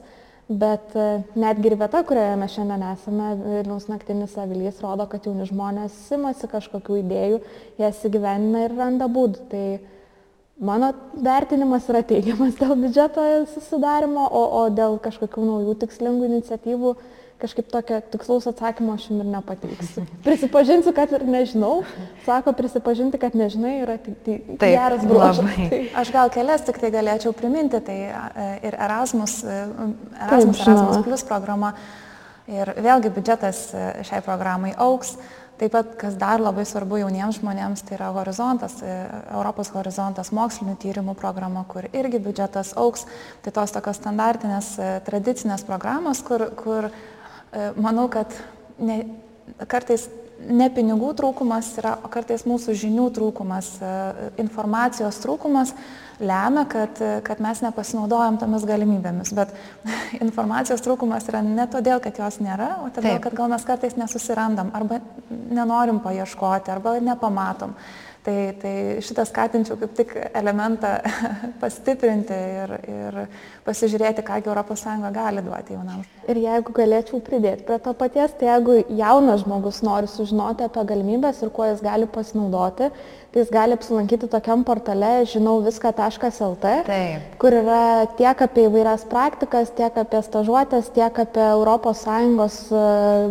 Bet 0.49 0.95
e, 0.97 1.21
netgi 1.37 1.69
ir 1.69 1.75
vieta, 1.77 1.99
kurioje 2.09 2.37
mes 2.41 2.53
šiandien 2.55 2.81
esame, 2.89 3.27
Vilniaus 3.37 3.85
naktinis 3.85 4.31
avilys, 4.41 4.79
rodo, 4.81 5.05
kad 5.11 5.27
jauni 5.29 5.45
žmonės 5.45 5.93
simasi 6.07 6.49
kažkokių 6.49 6.97
idėjų, 7.03 7.37
jas 7.77 7.99
įgyvenina 8.09 8.63
ir 8.65 8.73
randa 8.73 9.05
būdų. 9.13 9.43
Tai 9.51 9.63
mano 10.71 10.89
vertinimas 11.13 11.85
yra 11.93 12.01
teigiamas 12.01 12.57
dėl 12.57 12.73
biudžeto 12.81 13.27
susidarimo, 13.53 14.25
o, 14.25 14.43
o 14.63 14.63
dėl 14.73 14.97
kažkokių 15.05 15.45
naujų 15.51 15.77
tikslingų 15.83 16.31
iniciatyvų 16.31 16.95
kažkaip 17.39 17.71
tokio 17.71 18.01
tikslaus 18.11 18.47
atsakymo 18.49 18.93
aš 18.97 19.07
jums 19.09 19.23
ir 19.23 19.29
nepateiksiu. 19.31 20.03
Prisipažinsiu, 20.25 20.91
kad 20.95 21.11
ir 21.15 21.23
nežinau. 21.27 21.83
Sako, 22.25 22.53
prisipažinti, 22.57 23.19
kad 23.21 23.35
nežinai 23.39 23.77
yra 23.85 23.95
tai 24.03 24.15
Taip, 24.25 24.59
geras 24.59 25.05
bruožas. 25.07 25.55
Tai. 25.55 25.81
Aš 26.01 26.11
gal 26.15 26.31
kelias 26.35 26.65
tik 26.67 26.81
tai 26.81 26.91
galėčiau 26.93 27.33
priminti, 27.35 27.79
tai 27.85 27.97
e, 28.09 28.47
ir 28.67 28.75
Erasmus, 28.75 29.39
e, 29.43 29.59
Erasmus, 30.27 30.59
Taip, 30.59 30.67
Erasmus 30.67 31.03
Plus 31.07 31.27
programa. 31.27 31.73
Ir 32.49 32.73
vėlgi 32.81 33.11
biudžetas 33.13 33.67
e, 33.71 33.83
šiai 34.09 34.23
programai 34.25 34.73
auks. 34.75 35.15
Taip 35.59 35.73
pat, 35.75 35.95
kas 35.99 36.15
dar 36.15 36.39
labai 36.39 36.63
svarbu 36.67 37.01
jauniems 37.01 37.41
žmonėms, 37.41 37.81
tai 37.83 37.97
yra 37.97 38.13
horizontas, 38.15 38.77
Europos 38.79 39.67
horizontas 39.73 40.29
mokslinių 40.31 40.77
tyrimų 40.79 41.17
programa, 41.19 41.65
kur 41.67 41.83
irgi 41.91 42.21
biudžetas 42.23 42.71
auks. 42.79 43.03
Tai 43.43 43.51
tos 43.57 43.75
tokios 43.75 43.99
standartinės, 43.99 44.69
tradicinės 45.03 45.67
programos, 45.67 46.23
kur, 46.23 46.47
kur 46.55 46.87
manau, 47.79 48.07
kad 48.11 48.33
ne, 48.77 49.03
kartais 49.69 50.07
ne 50.39 50.69
pinigų 50.71 51.11
trūkumas 51.19 51.71
yra, 51.81 51.95
o 52.03 52.09
kartais 52.11 52.45
mūsų 52.47 52.75
žinių 52.79 53.07
trūkumas, 53.15 53.71
e, 53.83 53.93
informacijos 54.41 55.19
trūkumas 55.23 55.73
lemia, 56.19 56.65
kad, 56.69 56.99
kad 57.27 57.41
mes 57.43 57.61
nepasinaudojam 57.63 58.39
tomis 58.41 58.65
galimybėmis. 58.67 59.33
Bet 59.35 59.53
informacijos 60.25 60.83
trūkumas 60.85 61.27
yra 61.31 61.43
ne 61.45 61.67
todėl, 61.71 62.01
kad 62.03 62.19
jos 62.19 62.39
nėra, 62.43 62.75
o 62.83 62.89
todėl, 62.91 63.17
Taip. 63.17 63.25
kad 63.27 63.39
gal 63.39 63.51
mes 63.51 63.65
kartais 63.67 63.97
nesusirandam 63.99 64.71
arba 64.77 65.01
nenorim 65.29 66.01
paieškoti 66.03 66.75
arba 66.75 66.97
nepamatom. 67.03 67.75
Tai, 68.19 68.35
tai 68.59 68.71
šitą 68.99 69.23
skatinčiau 69.23 69.77
kaip 69.79 69.93
tik 69.95 70.09
elementą 70.35 70.89
pastiprinti 71.61 72.35
ir, 72.35 72.73
ir 72.91 73.19
pasižiūrėti, 73.63 74.25
kągi 74.27 74.51
ES 74.51 74.83
gali 75.15 75.43
duoti 75.45 75.77
jaunams. 75.77 76.09
Ir 76.27 76.41
jeigu 76.43 76.75
galėčiau 76.75 77.21
pridėti 77.23 77.63
prie 77.63 77.77
to 77.79 77.93
paties, 77.95 78.35
tai 78.35 78.49
jeigu 78.51 78.75
jaunas 78.99 79.45
žmogus 79.45 79.79
nori 79.87 80.11
sužinoti 80.11 80.67
apie 80.67 80.83
galimybės 80.91 81.39
ir 81.41 81.53
kuo 81.55 81.69
jis 81.71 81.79
gali 81.85 82.11
pasinaudoti, 82.11 82.91
tai 83.29 83.43
jis 83.43 83.51
gali 83.53 83.75
apsilankyti 83.77 84.27
tokiam 84.29 84.63
portale 84.65 85.25
žinau 85.29 85.59
viską.lt, 85.61 86.71
kur 87.41 87.57
yra 87.61 88.07
tiek 88.17 88.41
apie 88.41 88.65
įvairias 88.65 89.05
praktikas, 89.09 89.69
tiek 89.77 89.97
apie 90.01 90.21
stažuotės, 90.25 90.89
tiek 90.95 91.19
apie 91.25 91.49
ES 91.53 92.55
e, 92.73 92.85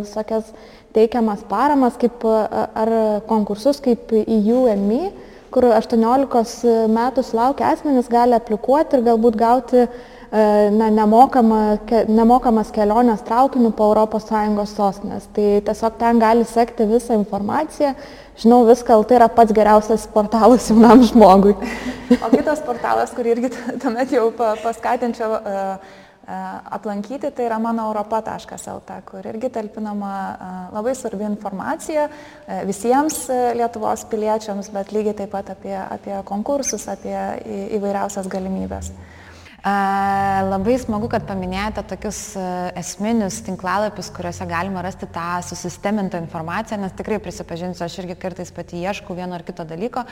visokias 0.05 0.53
teikiamas 0.95 1.43
paramas 1.49 1.99
kaip, 1.99 2.23
ar 2.23 2.93
konkursus 3.27 3.81
kaip 3.83 4.13
EU 4.23 4.67
and 4.71 4.87
Me, 4.87 5.11
kur 5.51 5.67
18 5.67 6.87
metų 6.95 7.25
sulaukę 7.25 7.67
asmenys 7.67 8.07
gali 8.09 8.37
aplikuoti 8.37 8.97
ir 8.97 9.05
galbūt 9.11 9.35
gauti 9.35 9.87
na, 10.31 10.89
nemokama, 10.93 11.79
ke, 11.89 12.03
nemokamas 12.09 12.69
kelionės 12.73 13.23
traukiniu 13.25 13.71
po 13.73 13.89
ES 13.97 14.73
sostinės. 14.75 15.29
Tai 15.33 15.47
tiesiog 15.65 15.95
ten 15.97 16.19
gali 16.21 16.45
sekti 16.45 16.85
visą 16.85 17.17
informaciją. 17.17 17.95
Žinau, 18.39 18.61
viską, 18.69 19.01
tai 19.03 19.17
yra 19.17 19.27
pats 19.27 19.51
geriausias 19.51 20.05
portalas 20.07 20.67
jaunam 20.69 21.01
žmogui. 21.03 21.55
O 22.21 22.29
kitas 22.29 22.61
portalas, 22.61 23.11
kurį 23.15 23.33
irgi 23.35 23.49
tuomet 23.81 24.13
jau 24.13 24.29
paskatinčiau 24.37 25.33
uh, 25.39 25.97
aplankyti, 26.69 27.31
tai 27.33 27.47
yra 27.47 27.57
mano 27.59 27.89
europa.lt, 27.89 29.01
kur 29.09 29.25
irgi 29.25 29.49
talpinama 29.49 30.13
labai 30.75 30.93
svarbi 30.95 31.25
informacija 31.25 32.05
visiems 32.69 33.23
Lietuvos 33.57 34.05
piliečiams, 34.11 34.69
bet 34.73 34.93
lygiai 34.93 35.17
taip 35.23 35.33
pat 35.33 35.49
apie, 35.55 35.73
apie 35.73 36.19
konkursus, 36.29 36.85
apie 36.91 37.17
įvairiausias 37.79 38.29
galimybės. 38.29 38.93
Labai 39.59 40.77
smagu, 40.79 41.09
kad 41.11 41.25
paminėjote 41.27 41.83
tokius 41.89 42.19
esminius 42.79 43.41
tinklalapius, 43.43 44.11
kuriuose 44.15 44.47
galima 44.47 44.83
rasti 44.85 45.09
tą 45.11 45.41
susistemintą 45.43 46.21
informaciją, 46.23 46.79
nes 46.79 46.95
tikrai 46.95 47.19
prisipažinsiu, 47.23 47.83
aš 47.83 47.97
irgi 47.99 48.15
kartais 48.19 48.53
pati 48.55 48.79
ieškau 48.85 49.17
vieno 49.17 49.35
ar 49.35 49.43
kito 49.43 49.67
dalyko 49.67 50.05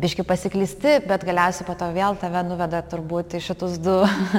biški 0.00 0.24
pasiklysti, 0.24 0.94
bet 1.08 1.24
galiausiai 1.28 1.66
po 1.68 1.74
to 1.78 1.90
vėl 1.94 2.16
tave 2.20 2.42
nuveda 2.46 2.80
turbūt 2.88 3.36
į 3.36 3.42
šitus 3.44 3.76
du 3.82 3.98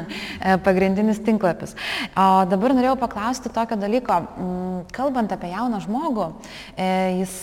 pagrindinius 0.66 1.22
tinklapius. 1.26 1.76
O 2.18 2.28
dabar 2.50 2.76
norėjau 2.78 2.98
paklausti 3.02 3.52
tokio 3.54 3.78
dalyko, 3.80 4.22
mm, 4.26 4.80
kalbant 4.96 5.34
apie 5.36 5.52
jauną 5.54 5.82
žmogų, 5.86 6.32
e, 6.76 6.88
jis, 7.22 7.36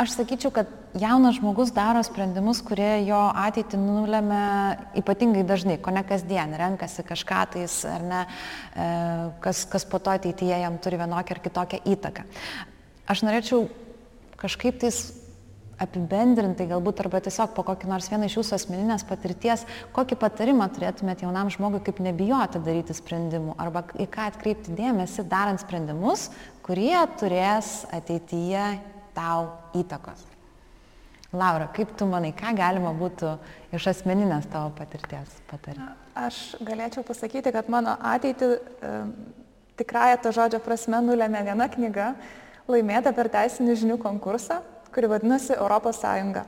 aš 0.00 0.14
sakyčiau, 0.16 0.52
kad 0.54 0.70
jaunas 0.96 1.36
žmogus 1.36 1.72
daro 1.76 2.00
sprendimus, 2.04 2.62
kurie 2.64 3.04
jo 3.04 3.18
ateitį 3.36 3.78
nulėmė 3.80 4.42
ypatingai 5.00 5.44
dažnai, 5.48 5.76
ko 5.82 5.92
ne 5.94 6.02
kasdien, 6.06 6.56
renkasi 6.56 7.04
kažką 7.06 7.44
tais, 7.54 7.76
ar 7.88 8.04
ne, 8.06 8.20
e, 8.72 8.88
kas, 9.44 9.66
kas 9.70 9.84
po 9.84 10.00
to 10.00 10.14
ateityje 10.16 10.62
jam 10.64 10.80
turi 10.82 11.00
vienokią 11.00 11.36
ar 11.36 11.42
kitokią 11.44 11.82
įtaką. 11.94 12.26
Aš 13.10 13.24
norėčiau 13.26 13.66
kažkaip 14.40 14.80
tais 14.80 15.02
apibendrintai 15.80 16.66
galbūt 16.68 17.00
arba 17.04 17.22
tiesiog 17.24 17.54
po 17.56 17.64
kokį 17.64 17.88
nors 17.88 18.10
vieną 18.12 18.28
iš 18.28 18.36
jūsų 18.38 18.56
asmeninės 18.58 19.04
patirties, 19.08 19.64
kokį 19.96 20.18
patarimą 20.20 20.68
turėtumėte 20.76 21.24
jaunam 21.24 21.48
žmogui, 21.52 21.80
kaip 21.84 22.02
nebijoti 22.04 22.60
daryti 22.64 22.96
sprendimų 22.96 23.56
arba 23.60 23.86
į 23.96 24.08
ką 24.12 24.28
atkreipti 24.32 24.76
dėmesį 24.76 25.24
darant 25.30 25.62
sprendimus, 25.62 26.28
kurie 26.66 26.98
turės 27.20 27.86
ateityje 27.96 28.66
tau 29.16 29.52
įtakos. 29.76 30.26
Laura, 31.30 31.68
kaip 31.70 31.92
tu 31.98 32.08
manai, 32.10 32.32
ką 32.34 32.50
galima 32.58 32.90
būtų 32.96 33.36
iš 33.76 33.86
asmeninės 33.92 34.48
tavo 34.50 34.72
patirties 34.74 35.36
patarti? 35.50 35.86
Aš 36.18 36.40
galėčiau 36.66 37.04
pasakyti, 37.06 37.52
kad 37.54 37.70
mano 37.70 37.94
ateitį 37.94 38.48
e, 38.50 38.90
tikrąją 39.78 40.18
to 40.24 40.34
žodžio 40.34 40.58
prasme 40.64 40.98
nulėmė 41.06 41.44
viena 41.46 41.70
knyga, 41.70 42.10
laimėta 42.70 43.14
per 43.14 43.30
teisinių 43.30 43.78
žinių 43.78 44.02
konkursą 44.02 44.58
kuri 44.94 45.06
vadinasi 45.06 45.52
Europos 45.52 46.00
Sąjunga. 46.00 46.44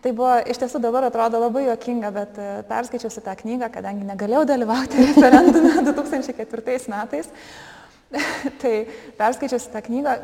Tai 0.00 0.12
buvo 0.16 0.32
iš 0.48 0.60
tiesų 0.62 0.80
dabar 0.80 1.04
atrodo 1.08 1.40
labai 1.42 1.66
juokinga, 1.66 2.10
bet 2.14 2.38
e, 2.40 2.48
perskaičiusi 2.68 3.20
tą 3.24 3.34
knygą, 3.36 3.68
kadangi 3.72 4.06
negalėjau 4.08 4.46
dalyvauti 4.48 5.02
referendume 5.10 5.74
2004 5.90 6.78
metais, 6.92 7.28
tai 8.62 8.74
perskaičiusi 9.20 9.72
tą 9.74 9.82
knygą 9.84 10.16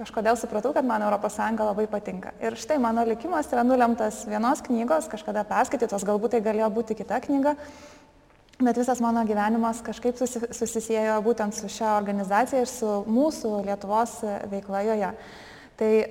kažkodėl 0.00 0.38
supratau, 0.40 0.72
kad 0.76 0.86
man 0.86 1.04
ES 1.04 1.38
labai 1.60 1.86
patinka. 1.90 2.32
Ir 2.40 2.56
štai 2.56 2.78
mano 2.80 3.04
likimas 3.04 3.50
yra 3.52 3.64
nulemtas 3.66 4.24
vienos 4.28 4.62
knygos, 4.64 5.08
kažkada 5.12 5.44
perskaitytos, 5.48 6.06
galbūt 6.08 6.36
tai 6.36 6.42
galėjo 6.44 6.70
būti 6.72 6.96
kita 6.98 7.20
knyga, 7.26 7.56
bet 8.60 8.80
visas 8.80 9.00
mano 9.00 9.24
gyvenimas 9.28 9.82
kažkaip 9.84 10.18
susisiejo 10.20 11.20
būtent 11.24 11.56
su 11.56 11.68
šia 11.68 11.94
organizacija 11.98 12.64
ir 12.64 12.70
su 12.70 13.00
mūsų 13.08 13.60
Lietuvos 13.68 14.20
veikla 14.52 14.84
joje. 14.88 15.14
Tai 15.80 15.88
e, 15.96 16.06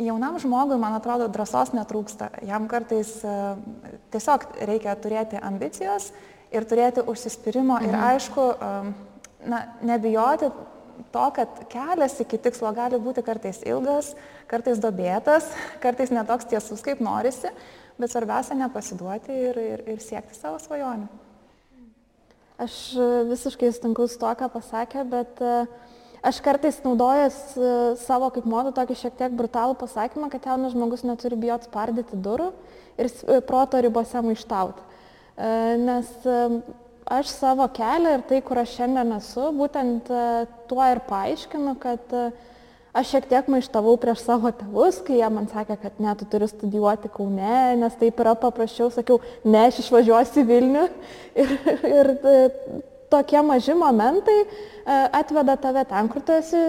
jaunam 0.00 0.38
žmogui, 0.40 0.78
man 0.80 0.94
atrodo, 0.96 1.26
drąsos 1.28 1.74
netrūksta. 1.76 2.30
Jam 2.48 2.64
kartais 2.68 3.12
e, 3.20 3.32
tiesiog 4.14 4.46
reikia 4.70 4.94
turėti 4.96 5.36
ambicijos 5.36 6.08
ir 6.48 6.64
turėti 6.64 7.04
užsispyrimo 7.04 7.76
mhm. 7.76 7.90
ir 7.90 7.98
aišku, 8.08 8.46
e, 8.56 8.70
na, 9.52 9.60
nebijoti 9.84 10.48
to, 11.12 11.26
kad 11.36 11.62
kelias 11.72 12.18
iki 12.22 12.38
tikslo 12.42 12.72
gali 12.76 13.00
būti 13.02 13.24
kartais 13.26 13.62
ilgas, 13.66 14.14
kartais 14.50 14.82
dobėtas, 14.82 15.48
kartais 15.84 16.12
netoks 16.14 16.48
tiesus, 16.50 16.82
kaip 16.86 17.02
norisi, 17.04 17.52
bet 18.00 18.12
svarbiausia 18.12 18.56
nepasiduoti 18.58 19.40
ir, 19.50 19.60
ir, 19.60 19.84
ir 19.96 20.04
siekti 20.04 20.38
savo 20.38 20.60
svajonių. 20.62 21.08
Aš 22.60 22.74
visiškai 23.30 23.70
sutinku 23.72 24.04
su 24.04 24.18
to, 24.20 24.30
ką 24.36 24.50
pasakė, 24.52 25.06
bet 25.08 25.38
uh, 25.40 25.64
aš 26.22 26.40
kartais 26.44 26.80
naudojas 26.84 27.36
e, 27.56 27.70
savo 28.00 28.28
kaip 28.34 28.46
modu 28.48 28.72
tokį 28.76 28.96
šiek 29.02 29.16
tiek 29.18 29.34
brutalų 29.36 29.76
pasakymą, 29.80 30.28
kad 30.32 30.46
jaunas 30.50 30.74
žmogus 30.74 31.04
neturi 31.06 31.38
bijoti 31.40 31.70
spardyti 31.70 32.18
durų 32.20 32.50
ir 33.00 33.08
e, 33.08 33.40
proto 33.46 33.80
ribose 33.80 34.20
maištauti. 34.24 34.84
E, 35.40 35.52
nes 35.80 36.12
aš 37.10 37.32
savo 37.34 37.66
kelią 37.74 38.16
ir 38.16 38.24
tai, 38.28 38.40
kur 38.46 38.60
aš 38.62 38.76
šiandien 38.78 39.16
esu, 39.18 39.50
būtent 39.56 40.10
tuo 40.70 40.86
ir 40.86 41.02
paaiškinu, 41.08 41.74
kad 41.82 42.14
aš 42.90 43.12
šiek 43.12 43.28
tiek 43.30 43.48
maištavau 43.50 43.96
prieš 44.02 44.24
savo 44.26 44.52
tėvus, 44.54 45.00
kai 45.06 45.20
jie 45.20 45.30
man 45.32 45.48
sakė, 45.50 45.78
kad 45.82 45.98
ne, 46.02 46.14
tu 46.18 46.28
turi 46.30 46.48
studijuoti 46.50 47.10
Kaune, 47.14 47.56
nes 47.82 47.98
taip 48.00 48.22
yra 48.22 48.36
paprasčiau, 48.38 48.90
sakiau, 48.94 49.20
ne, 49.44 49.66
aš 49.68 49.82
išvažiuosiu 49.84 50.46
Vilnių. 50.48 50.86
Ir, 51.40 51.56
ir 51.86 52.08
tokie 53.10 53.40
maži 53.42 53.74
momentai 53.74 54.40
E, 54.90 54.92
atveda 55.12 55.54
tave 55.60 55.84
ten, 55.84 56.08
kur 56.08 56.22
tu 56.24 56.34
esi 56.34 56.60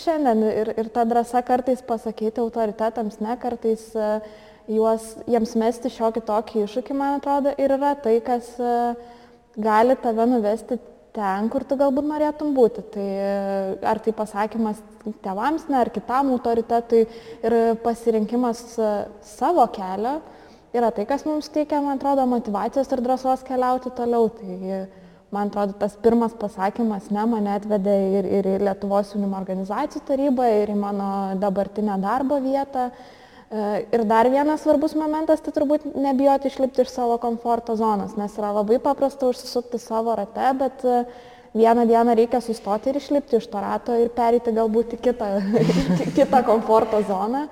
šiandien. 0.00 0.44
Ir, 0.62 0.70
ir 0.80 0.88
ta 0.94 1.04
drąsa 1.08 1.42
kartais 1.46 1.82
pasakyti 1.84 2.40
autoritetams, 2.40 3.18
ne 3.20 3.34
kartais 3.42 3.82
e, 3.92 4.10
juos, 4.70 5.10
jiems 5.28 5.56
mesti 5.58 5.90
šiokį 5.92 6.22
tokį 6.28 6.62
iššūkį, 6.64 6.96
man 6.96 7.18
atrodo, 7.18 7.52
ir 7.58 7.74
yra 7.76 7.96
tai, 8.04 8.16
kas 8.24 8.52
e, 8.56 8.76
gali 9.62 9.96
tave 10.02 10.26
nuvesti 10.28 10.78
ten, 11.14 11.48
kur 11.50 11.64
tu 11.66 11.76
galbūt 11.78 12.06
norėtum 12.06 12.54
būti. 12.56 12.84
Tai 12.94 13.06
ar 13.92 14.00
tai 14.02 14.14
pasakymas 14.16 14.80
tėvams, 15.24 15.66
ne, 15.70 15.78
ar 15.80 15.90
kitam 15.94 16.32
autoritetui 16.34 17.04
ir 17.46 17.58
pasirinkimas 17.84 18.64
savo 19.34 19.66
kelio 19.74 20.20
yra 20.76 20.92
tai, 20.94 21.06
kas 21.08 21.26
mums 21.26 21.50
teikia, 21.50 21.82
man 21.82 21.98
atrodo, 21.98 22.26
motivacijos 22.30 22.90
ir 22.94 23.04
drąsos 23.04 23.46
keliauti 23.46 23.90
toliau. 23.96 24.30
Tai, 24.38 24.82
man 25.34 25.50
atrodo, 25.50 25.76
tas 25.78 25.96
pirmas 26.02 26.34
pasakymas 26.38 27.10
ne 27.14 27.24
mane 27.30 27.54
atvedė 27.56 27.96
ir, 28.18 28.28
ir 28.40 28.50
į 28.54 28.58
Lietuvos 28.66 29.14
jaunimo 29.14 29.38
organizacijų 29.38 30.04
tarybą, 30.06 30.46
ir 30.62 30.74
į 30.74 30.78
mano 30.78 31.10
dabartinę 31.42 31.98
darbo 32.02 32.38
vietą. 32.42 32.90
E, 32.90 33.19
ir 33.50 34.04
dar 34.06 34.28
vienas 34.30 34.62
svarbus 34.62 34.94
momentas, 34.94 35.40
tai 35.42 35.50
turbūt 35.54 35.88
nebijoti 35.98 36.46
išlipti 36.50 36.84
iš 36.84 36.92
savo 36.94 37.16
komforto 37.18 37.74
zonos, 37.76 38.14
nes 38.14 38.36
yra 38.38 38.52
labai 38.54 38.78
paprasta 38.78 39.26
užsisukti 39.26 39.80
savo 39.82 40.14
rate, 40.14 40.52
bet 40.60 40.84
e, 40.86 41.00
vieną 41.58 41.86
dieną 41.90 42.14
reikia 42.14 42.38
sustoti 42.44 42.92
ir 42.92 43.00
išlipti 43.00 43.40
iš 43.40 43.50
to 43.50 43.58
rato 43.58 43.98
ir 43.98 44.14
perėti 44.14 44.54
galbūt 44.54 44.94
į 44.94 45.00
kitą, 45.02 45.32
kitą 46.18 46.44
komforto 46.46 47.02
zoną. 47.10 47.48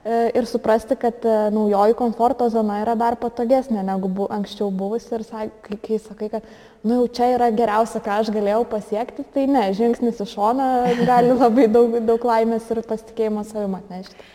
E, 0.00 0.22
ir 0.38 0.46
suprasti, 0.46 0.94
kad 0.96 1.26
e, 1.26 1.36
naujoji 1.50 1.98
komforto 1.98 2.46
zona 2.48 2.78
yra 2.84 2.94
dar 2.94 3.18
patogesnė 3.18 3.82
negu 3.90 4.06
bu, 4.08 4.30
anksčiau 4.30 4.70
buvusi 4.70 5.16
ir 5.18 5.26
kai, 5.34 5.80
kai 5.82 5.98
sakai, 5.98 6.30
kad 6.38 6.46
nu, 6.86 7.02
jau 7.02 7.08
čia 7.18 7.34
yra 7.34 7.50
geriausia, 7.50 7.98
ką 7.98 8.22
aš 8.22 8.30
galėjau 8.32 8.62
pasiekti, 8.70 9.26
tai 9.34 9.50
ne, 9.50 9.66
žingsnis 9.74 10.22
į 10.22 10.30
šoną 10.30 10.74
gali 11.02 11.34
labai 11.34 11.66
daug, 11.66 11.98
daug 12.06 12.28
laimės 12.32 12.70
ir 12.70 12.86
pasitikėjimo 12.86 13.44
savim 13.50 13.74
atnešti. 13.82 14.30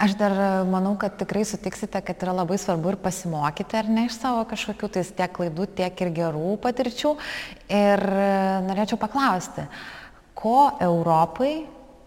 Aš 0.00 0.14
dar 0.16 0.32
e, 0.32 0.50
manau, 0.70 0.94
kad 1.00 1.18
tikrai 1.20 1.42
sutiksite, 1.44 2.00
kad 2.00 2.22
yra 2.24 2.32
labai 2.40 2.56
svarbu 2.60 2.94
ir 2.94 3.00
pasimokyti 3.02 3.76
ar 3.76 3.90
ne 3.92 4.06
iš 4.08 4.16
savo 4.16 4.46
kažkokių 4.48 4.88
tais 4.96 5.10
tiek 5.16 5.34
klaidų, 5.36 5.66
tiek 5.76 6.00
ir 6.06 6.14
gerų 6.16 6.54
patirčių. 6.62 7.16
Ir 7.68 8.06
norėčiau 8.64 8.96
paklausti, 9.00 9.66
ko 10.40 10.70
Europai 10.80 11.52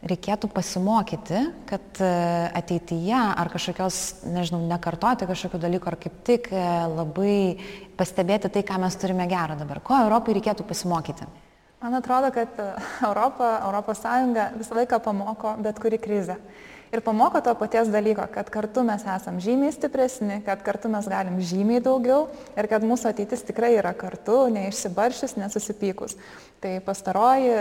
reikėtų 0.03 0.49
pasimokyti, 0.51 1.39
kad 1.69 2.01
e, 2.03 2.09
ateityje 2.59 3.15
ar 3.15 3.49
kažkokios, 3.53 3.99
nežinau, 4.33 4.59
nekartoti 4.67 5.27
kažkokių 5.29 5.61
dalykų, 5.63 5.89
ar 5.91 5.97
kaip 6.01 6.17
tik 6.27 6.49
e, 6.51 6.65
labai 6.91 7.37
pastebėti 7.99 8.51
tai, 8.51 8.65
ką 8.67 8.81
mes 8.83 8.97
turime 8.99 9.27
gero 9.31 9.55
dabar. 9.59 9.79
Ko 9.85 9.95
Europai 10.03 10.35
reikėtų 10.39 10.67
pasimokyti? 10.67 11.27
Man 11.83 11.95
atrodo, 11.99 12.33
kad 12.35 12.59
e, 12.59 12.69
Europa, 13.07 13.55
Europos 13.69 14.03
Sąjunga 14.03 14.51
visą 14.57 14.81
laiką 14.81 14.99
pamoko 15.03 15.55
bet 15.63 15.79
kuri 15.83 16.01
krizę 16.03 16.39
ir 16.93 17.01
pamoko 17.01 17.41
to 17.41 17.53
paties 17.57 17.89
dalyko, 17.89 18.25
kad 18.33 18.49
kartu 18.53 18.83
mes 18.85 19.01
esam 19.15 19.39
žymiai 19.41 19.73
stipresni, 19.73 20.39
kad 20.45 20.61
kartu 20.65 20.91
mes 20.93 21.07
galim 21.09 21.39
žymiai 21.41 21.81
daugiau 21.83 22.27
ir 22.53 22.69
kad 22.69 22.85
mūsų 22.85 23.09
ateitis 23.09 23.41
tikrai 23.47 23.73
yra 23.79 23.95
kartu, 23.97 24.43
neišsibaršius, 24.53 25.35
nesusipykus. 25.41 26.15
Tai 26.63 26.77
pastaroji 26.85 27.51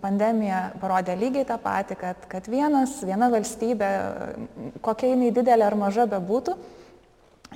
pandemija 0.00 0.62
parodė 0.80 1.18
lygiai 1.18 1.48
tą 1.48 1.58
patį, 1.60 1.98
kad, 2.00 2.22
kad 2.30 2.48
vienas, 2.48 2.96
viena 3.04 3.28
valstybė, 3.34 3.90
kokia 4.84 5.12
jinai 5.12 5.34
didelė 5.34 5.66
ar 5.66 5.78
maža 5.82 6.06
bebūtų, 6.14 6.56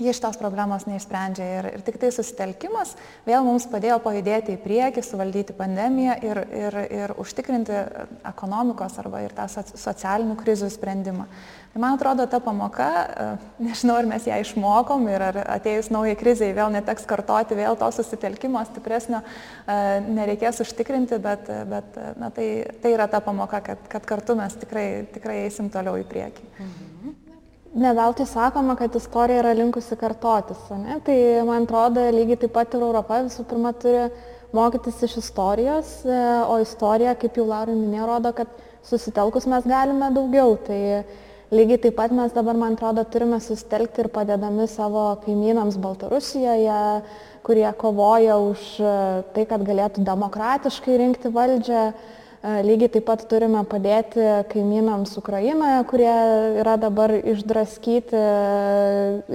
jie 0.00 0.14
šitos 0.16 0.38
problemos 0.40 0.86
neišsprendžia 0.88 1.46
ir, 1.58 1.68
ir 1.76 1.84
tik 1.86 2.00
tai 2.00 2.10
susitelkimas 2.14 2.96
vėl 3.26 3.44
mums 3.46 3.66
padėjo 3.70 4.00
pajudėti 4.04 4.56
į 4.56 4.60
priekį, 4.64 5.04
suvaldyti 5.04 5.56
pandemiją 5.56 6.16
ir, 6.26 6.42
ir, 6.56 6.78
ir 7.02 7.14
užtikrinti 7.20 7.76
ekonomikos 8.32 8.98
arba 9.02 9.24
ir 9.26 9.34
tą 9.36 9.48
socialinių 9.70 10.38
krizių 10.40 10.70
sprendimą. 10.72 11.28
Tai 11.70 11.80
man 11.84 11.94
atrodo, 11.94 12.24
ta 12.26 12.40
pamoka, 12.42 12.88
e, 12.90 13.26
nežinau, 13.62 14.00
ar 14.00 14.08
mes 14.10 14.24
ją 14.26 14.40
išmokom 14.42 15.06
ir 15.06 15.22
ar 15.22 15.38
atėjus 15.54 15.92
naujai 15.94 16.16
kriziai 16.18 16.56
vėl 16.56 16.72
neteks 16.74 17.06
kartoti, 17.06 17.54
vėl 17.54 17.78
to 17.78 17.86
susitelkimo 17.94 18.64
stipresnio 18.66 19.20
e, 19.22 19.76
nereikės 20.02 20.64
užtikrinti, 20.66 21.20
bet, 21.22 21.46
bet 21.70 22.00
na, 22.18 22.32
tai, 22.34 22.50
tai 22.82 22.96
yra 22.96 23.06
ta 23.06 23.22
pamoka, 23.22 23.62
kad, 23.70 23.86
kad 23.92 24.08
kartu 24.08 24.34
mes 24.40 24.58
tikrai, 24.58 24.86
tikrai 25.14 25.44
eisim 25.44 25.70
toliau 25.70 26.00
į 26.02 26.08
priekį. 26.10 26.48
Mhm. 26.58 26.89
Neveltui 27.70 28.26
sakoma, 28.26 28.74
kad 28.74 28.94
istorija 28.98 29.44
yra 29.44 29.52
linkusi 29.54 29.94
kartotis, 29.96 30.58
ne? 30.74 30.96
tai 31.06 31.14
man 31.46 31.68
atrodo, 31.68 32.02
lygiai 32.10 32.40
taip 32.42 32.50
pat 32.56 32.74
ir 32.74 32.82
Europa 32.82 33.20
visų 33.22 33.44
pirma 33.46 33.70
turi 33.78 34.08
mokytis 34.56 34.98
iš 35.06 35.20
istorijos, 35.20 35.92
e, 36.02 36.18
o 36.50 36.56
istorija, 36.58 37.14
kaip 37.14 37.38
jau 37.38 37.46
Laura 37.46 37.76
minėjo, 37.76 38.08
rodo, 38.10 38.32
kad 38.34 38.50
susitelkus 38.90 39.46
mes 39.46 39.68
galime 39.70 40.10
daugiau. 40.16 40.56
Tai 40.66 40.80
lygiai 41.54 41.78
taip 41.86 41.94
pat 42.00 42.10
mes 42.10 42.34
dabar, 42.34 42.58
man 42.58 42.74
atrodo, 42.74 43.04
turime 43.06 43.38
susitelkti 43.38 44.02
ir 44.02 44.10
padedami 44.18 44.66
savo 44.66 45.06
kaimynams 45.22 45.78
Baltarusijoje, 45.78 46.80
kurie 47.46 47.70
kovoja 47.78 48.40
už 48.50 48.66
e, 48.82 48.96
tai, 49.36 49.46
kad 49.46 49.62
galėtų 49.62 50.02
demokratiškai 50.10 50.98
rinkti 51.04 51.30
valdžią 51.38 51.84
Lygiai 52.40 52.88
taip 52.88 53.04
pat 53.04 53.20
turime 53.28 53.60
padėti 53.68 54.22
kaimynams 54.48 55.12
Ukrainoje, 55.20 55.82
kurie 55.90 56.14
yra 56.62 56.78
dabar 56.80 57.12
išdraskyti 57.12 58.22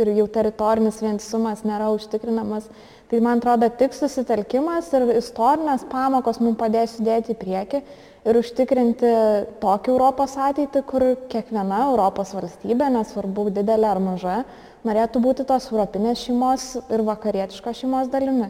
ir 0.01 0.11
jau 0.17 0.25
teritorinis 0.25 0.97
vientisumas 1.03 1.61
nėra 1.69 1.91
užtikrinamas. 1.93 2.65
Tai 3.05 3.21
man 3.21 3.37
atrodo, 3.37 3.69
tik 3.69 3.93
susitelkimas 3.93 4.89
ir 4.97 5.05
istorinės 5.19 5.85
pamokos 5.91 6.41
mums 6.41 6.57
padės 6.57 6.97
judėti 6.97 7.35
į 7.35 7.39
priekį 7.43 7.83
ir 8.25 8.41
užtikrinti 8.41 9.13
tokį 9.61 9.93
Europos 9.93 10.33
ateitį, 10.41 10.81
kur 10.89 11.11
kiekviena 11.29 11.83
Europos 11.91 12.33
valstybė, 12.33 12.89
nesvarbu 12.97 13.51
didelė 13.53 13.91
ar 13.93 14.01
maža, 14.01 14.41
norėtų 14.81 15.21
būti 15.21 15.45
tos 15.45 15.69
europinės 15.69 16.25
šeimos 16.25 16.71
ir 16.89 17.05
vakarietiškos 17.05 17.85
šeimos 17.85 18.09
dalimi. 18.09 18.49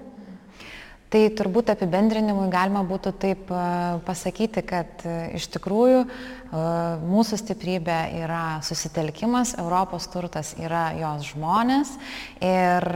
Tai 1.06 1.22
turbūt 1.38 1.70
apibendrinimui 1.70 2.48
galima 2.50 2.82
būtų 2.86 3.12
taip 3.22 3.52
e, 3.54 3.66
pasakyti, 4.08 4.64
kad 4.66 5.04
e, 5.06 5.38
iš 5.38 5.46
tikrųjų 5.54 6.00
e, 6.02 6.08
mūsų 7.06 7.38
stiprybė 7.44 7.98
yra 8.24 8.58
susitelkimas, 8.66 9.54
Europos 9.62 10.10
turtas 10.10 10.56
yra 10.58 10.88
jos 10.98 11.28
žmonės 11.30 11.94
ir 12.42 12.88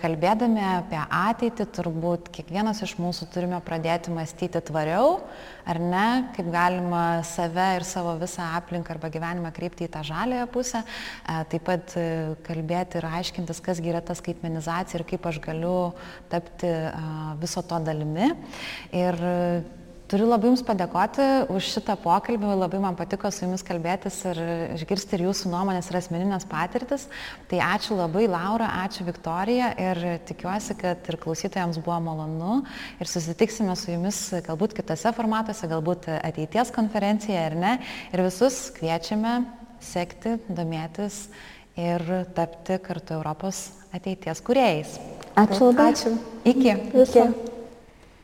kalbėdami 0.00 0.64
apie 0.64 1.00
ateitį 1.04 1.66
turbūt 1.76 2.30
kiekvienas 2.32 2.80
iš 2.86 2.96
mūsų 3.02 3.28
turime 3.34 3.60
pradėti 3.64 4.14
mąstyti 4.16 4.62
tvariau, 4.72 5.20
ar 5.68 5.78
ne, 5.78 6.06
kaip 6.36 6.48
galima 6.54 7.20
save 7.26 7.68
ir 7.76 7.86
savo 7.86 8.16
visą 8.20 8.48
aplinką 8.56 8.96
arba 8.96 9.12
gyvenimą 9.12 9.52
kreipti 9.54 9.86
į 9.86 9.92
tą 9.92 10.02
žalėją 10.08 10.48
pusę, 10.50 10.82
taip 11.52 11.68
pat 11.68 11.94
kalbėti 12.48 12.98
ir 12.98 13.08
aiškintis, 13.12 13.62
kasgi 13.62 13.92
yra 13.92 14.02
ta 14.02 14.16
skaitmenizacija 14.18 14.98
ir 14.98 15.06
kaip 15.12 15.28
aš 15.30 15.38
galiu 15.44 15.76
tapti 16.32 16.72
viso 17.42 17.62
to 17.66 17.78
dalimi. 17.82 18.32
Ir 18.96 19.22
Turiu 20.12 20.26
labai 20.28 20.50
Jums 20.50 20.60
padėkoti 20.68 21.24
už 21.54 21.68
šitą 21.72 21.94
pokalbį, 22.02 22.50
labai 22.60 22.82
man 22.82 22.98
patiko 22.98 23.30
su 23.32 23.46
Jumis 23.46 23.62
kalbėtis 23.64 24.18
ir 24.28 24.40
išgirsti 24.74 25.16
ir 25.16 25.24
Jūsų 25.24 25.48
nuomonės 25.48 25.88
ir 25.88 25.96
asmeninės 26.02 26.44
patirtis. 26.50 27.06
Tai 27.48 27.62
ačiū 27.64 27.96
labai 27.96 28.26
Laura, 28.28 28.68
ačiū 28.82 29.06
Viktorija 29.08 29.70
ir 29.80 30.02
tikiuosi, 30.28 30.76
kad 30.76 31.08
ir 31.08 31.16
klausytojams 31.22 31.80
buvo 31.80 31.96
malonu 32.10 32.60
ir 33.00 33.08
susitiksime 33.08 33.72
su 33.72 33.94
Jumis 33.94 34.20
galbūt 34.44 34.76
kitose 34.76 35.14
formatuose, 35.16 35.72
galbūt 35.72 36.10
ateities 36.18 36.76
konferencijoje 36.76 37.44
ar 37.48 37.60
ne. 37.64 37.74
Ir 38.12 38.26
visus 38.28 38.66
kviečiame 38.76 39.38
sekti, 39.80 40.36
domėtis 40.52 41.22
ir 41.80 42.04
tapti 42.36 42.76
kartu 42.84 43.16
Europos 43.16 43.70
ateities 43.92 44.40
kuriejais. 44.40 44.98
Ačiū 45.36 45.70
labai. 45.70 45.92
Ačiū. 45.92 46.12
Iki. 46.44 46.72
Iki. 47.04 47.24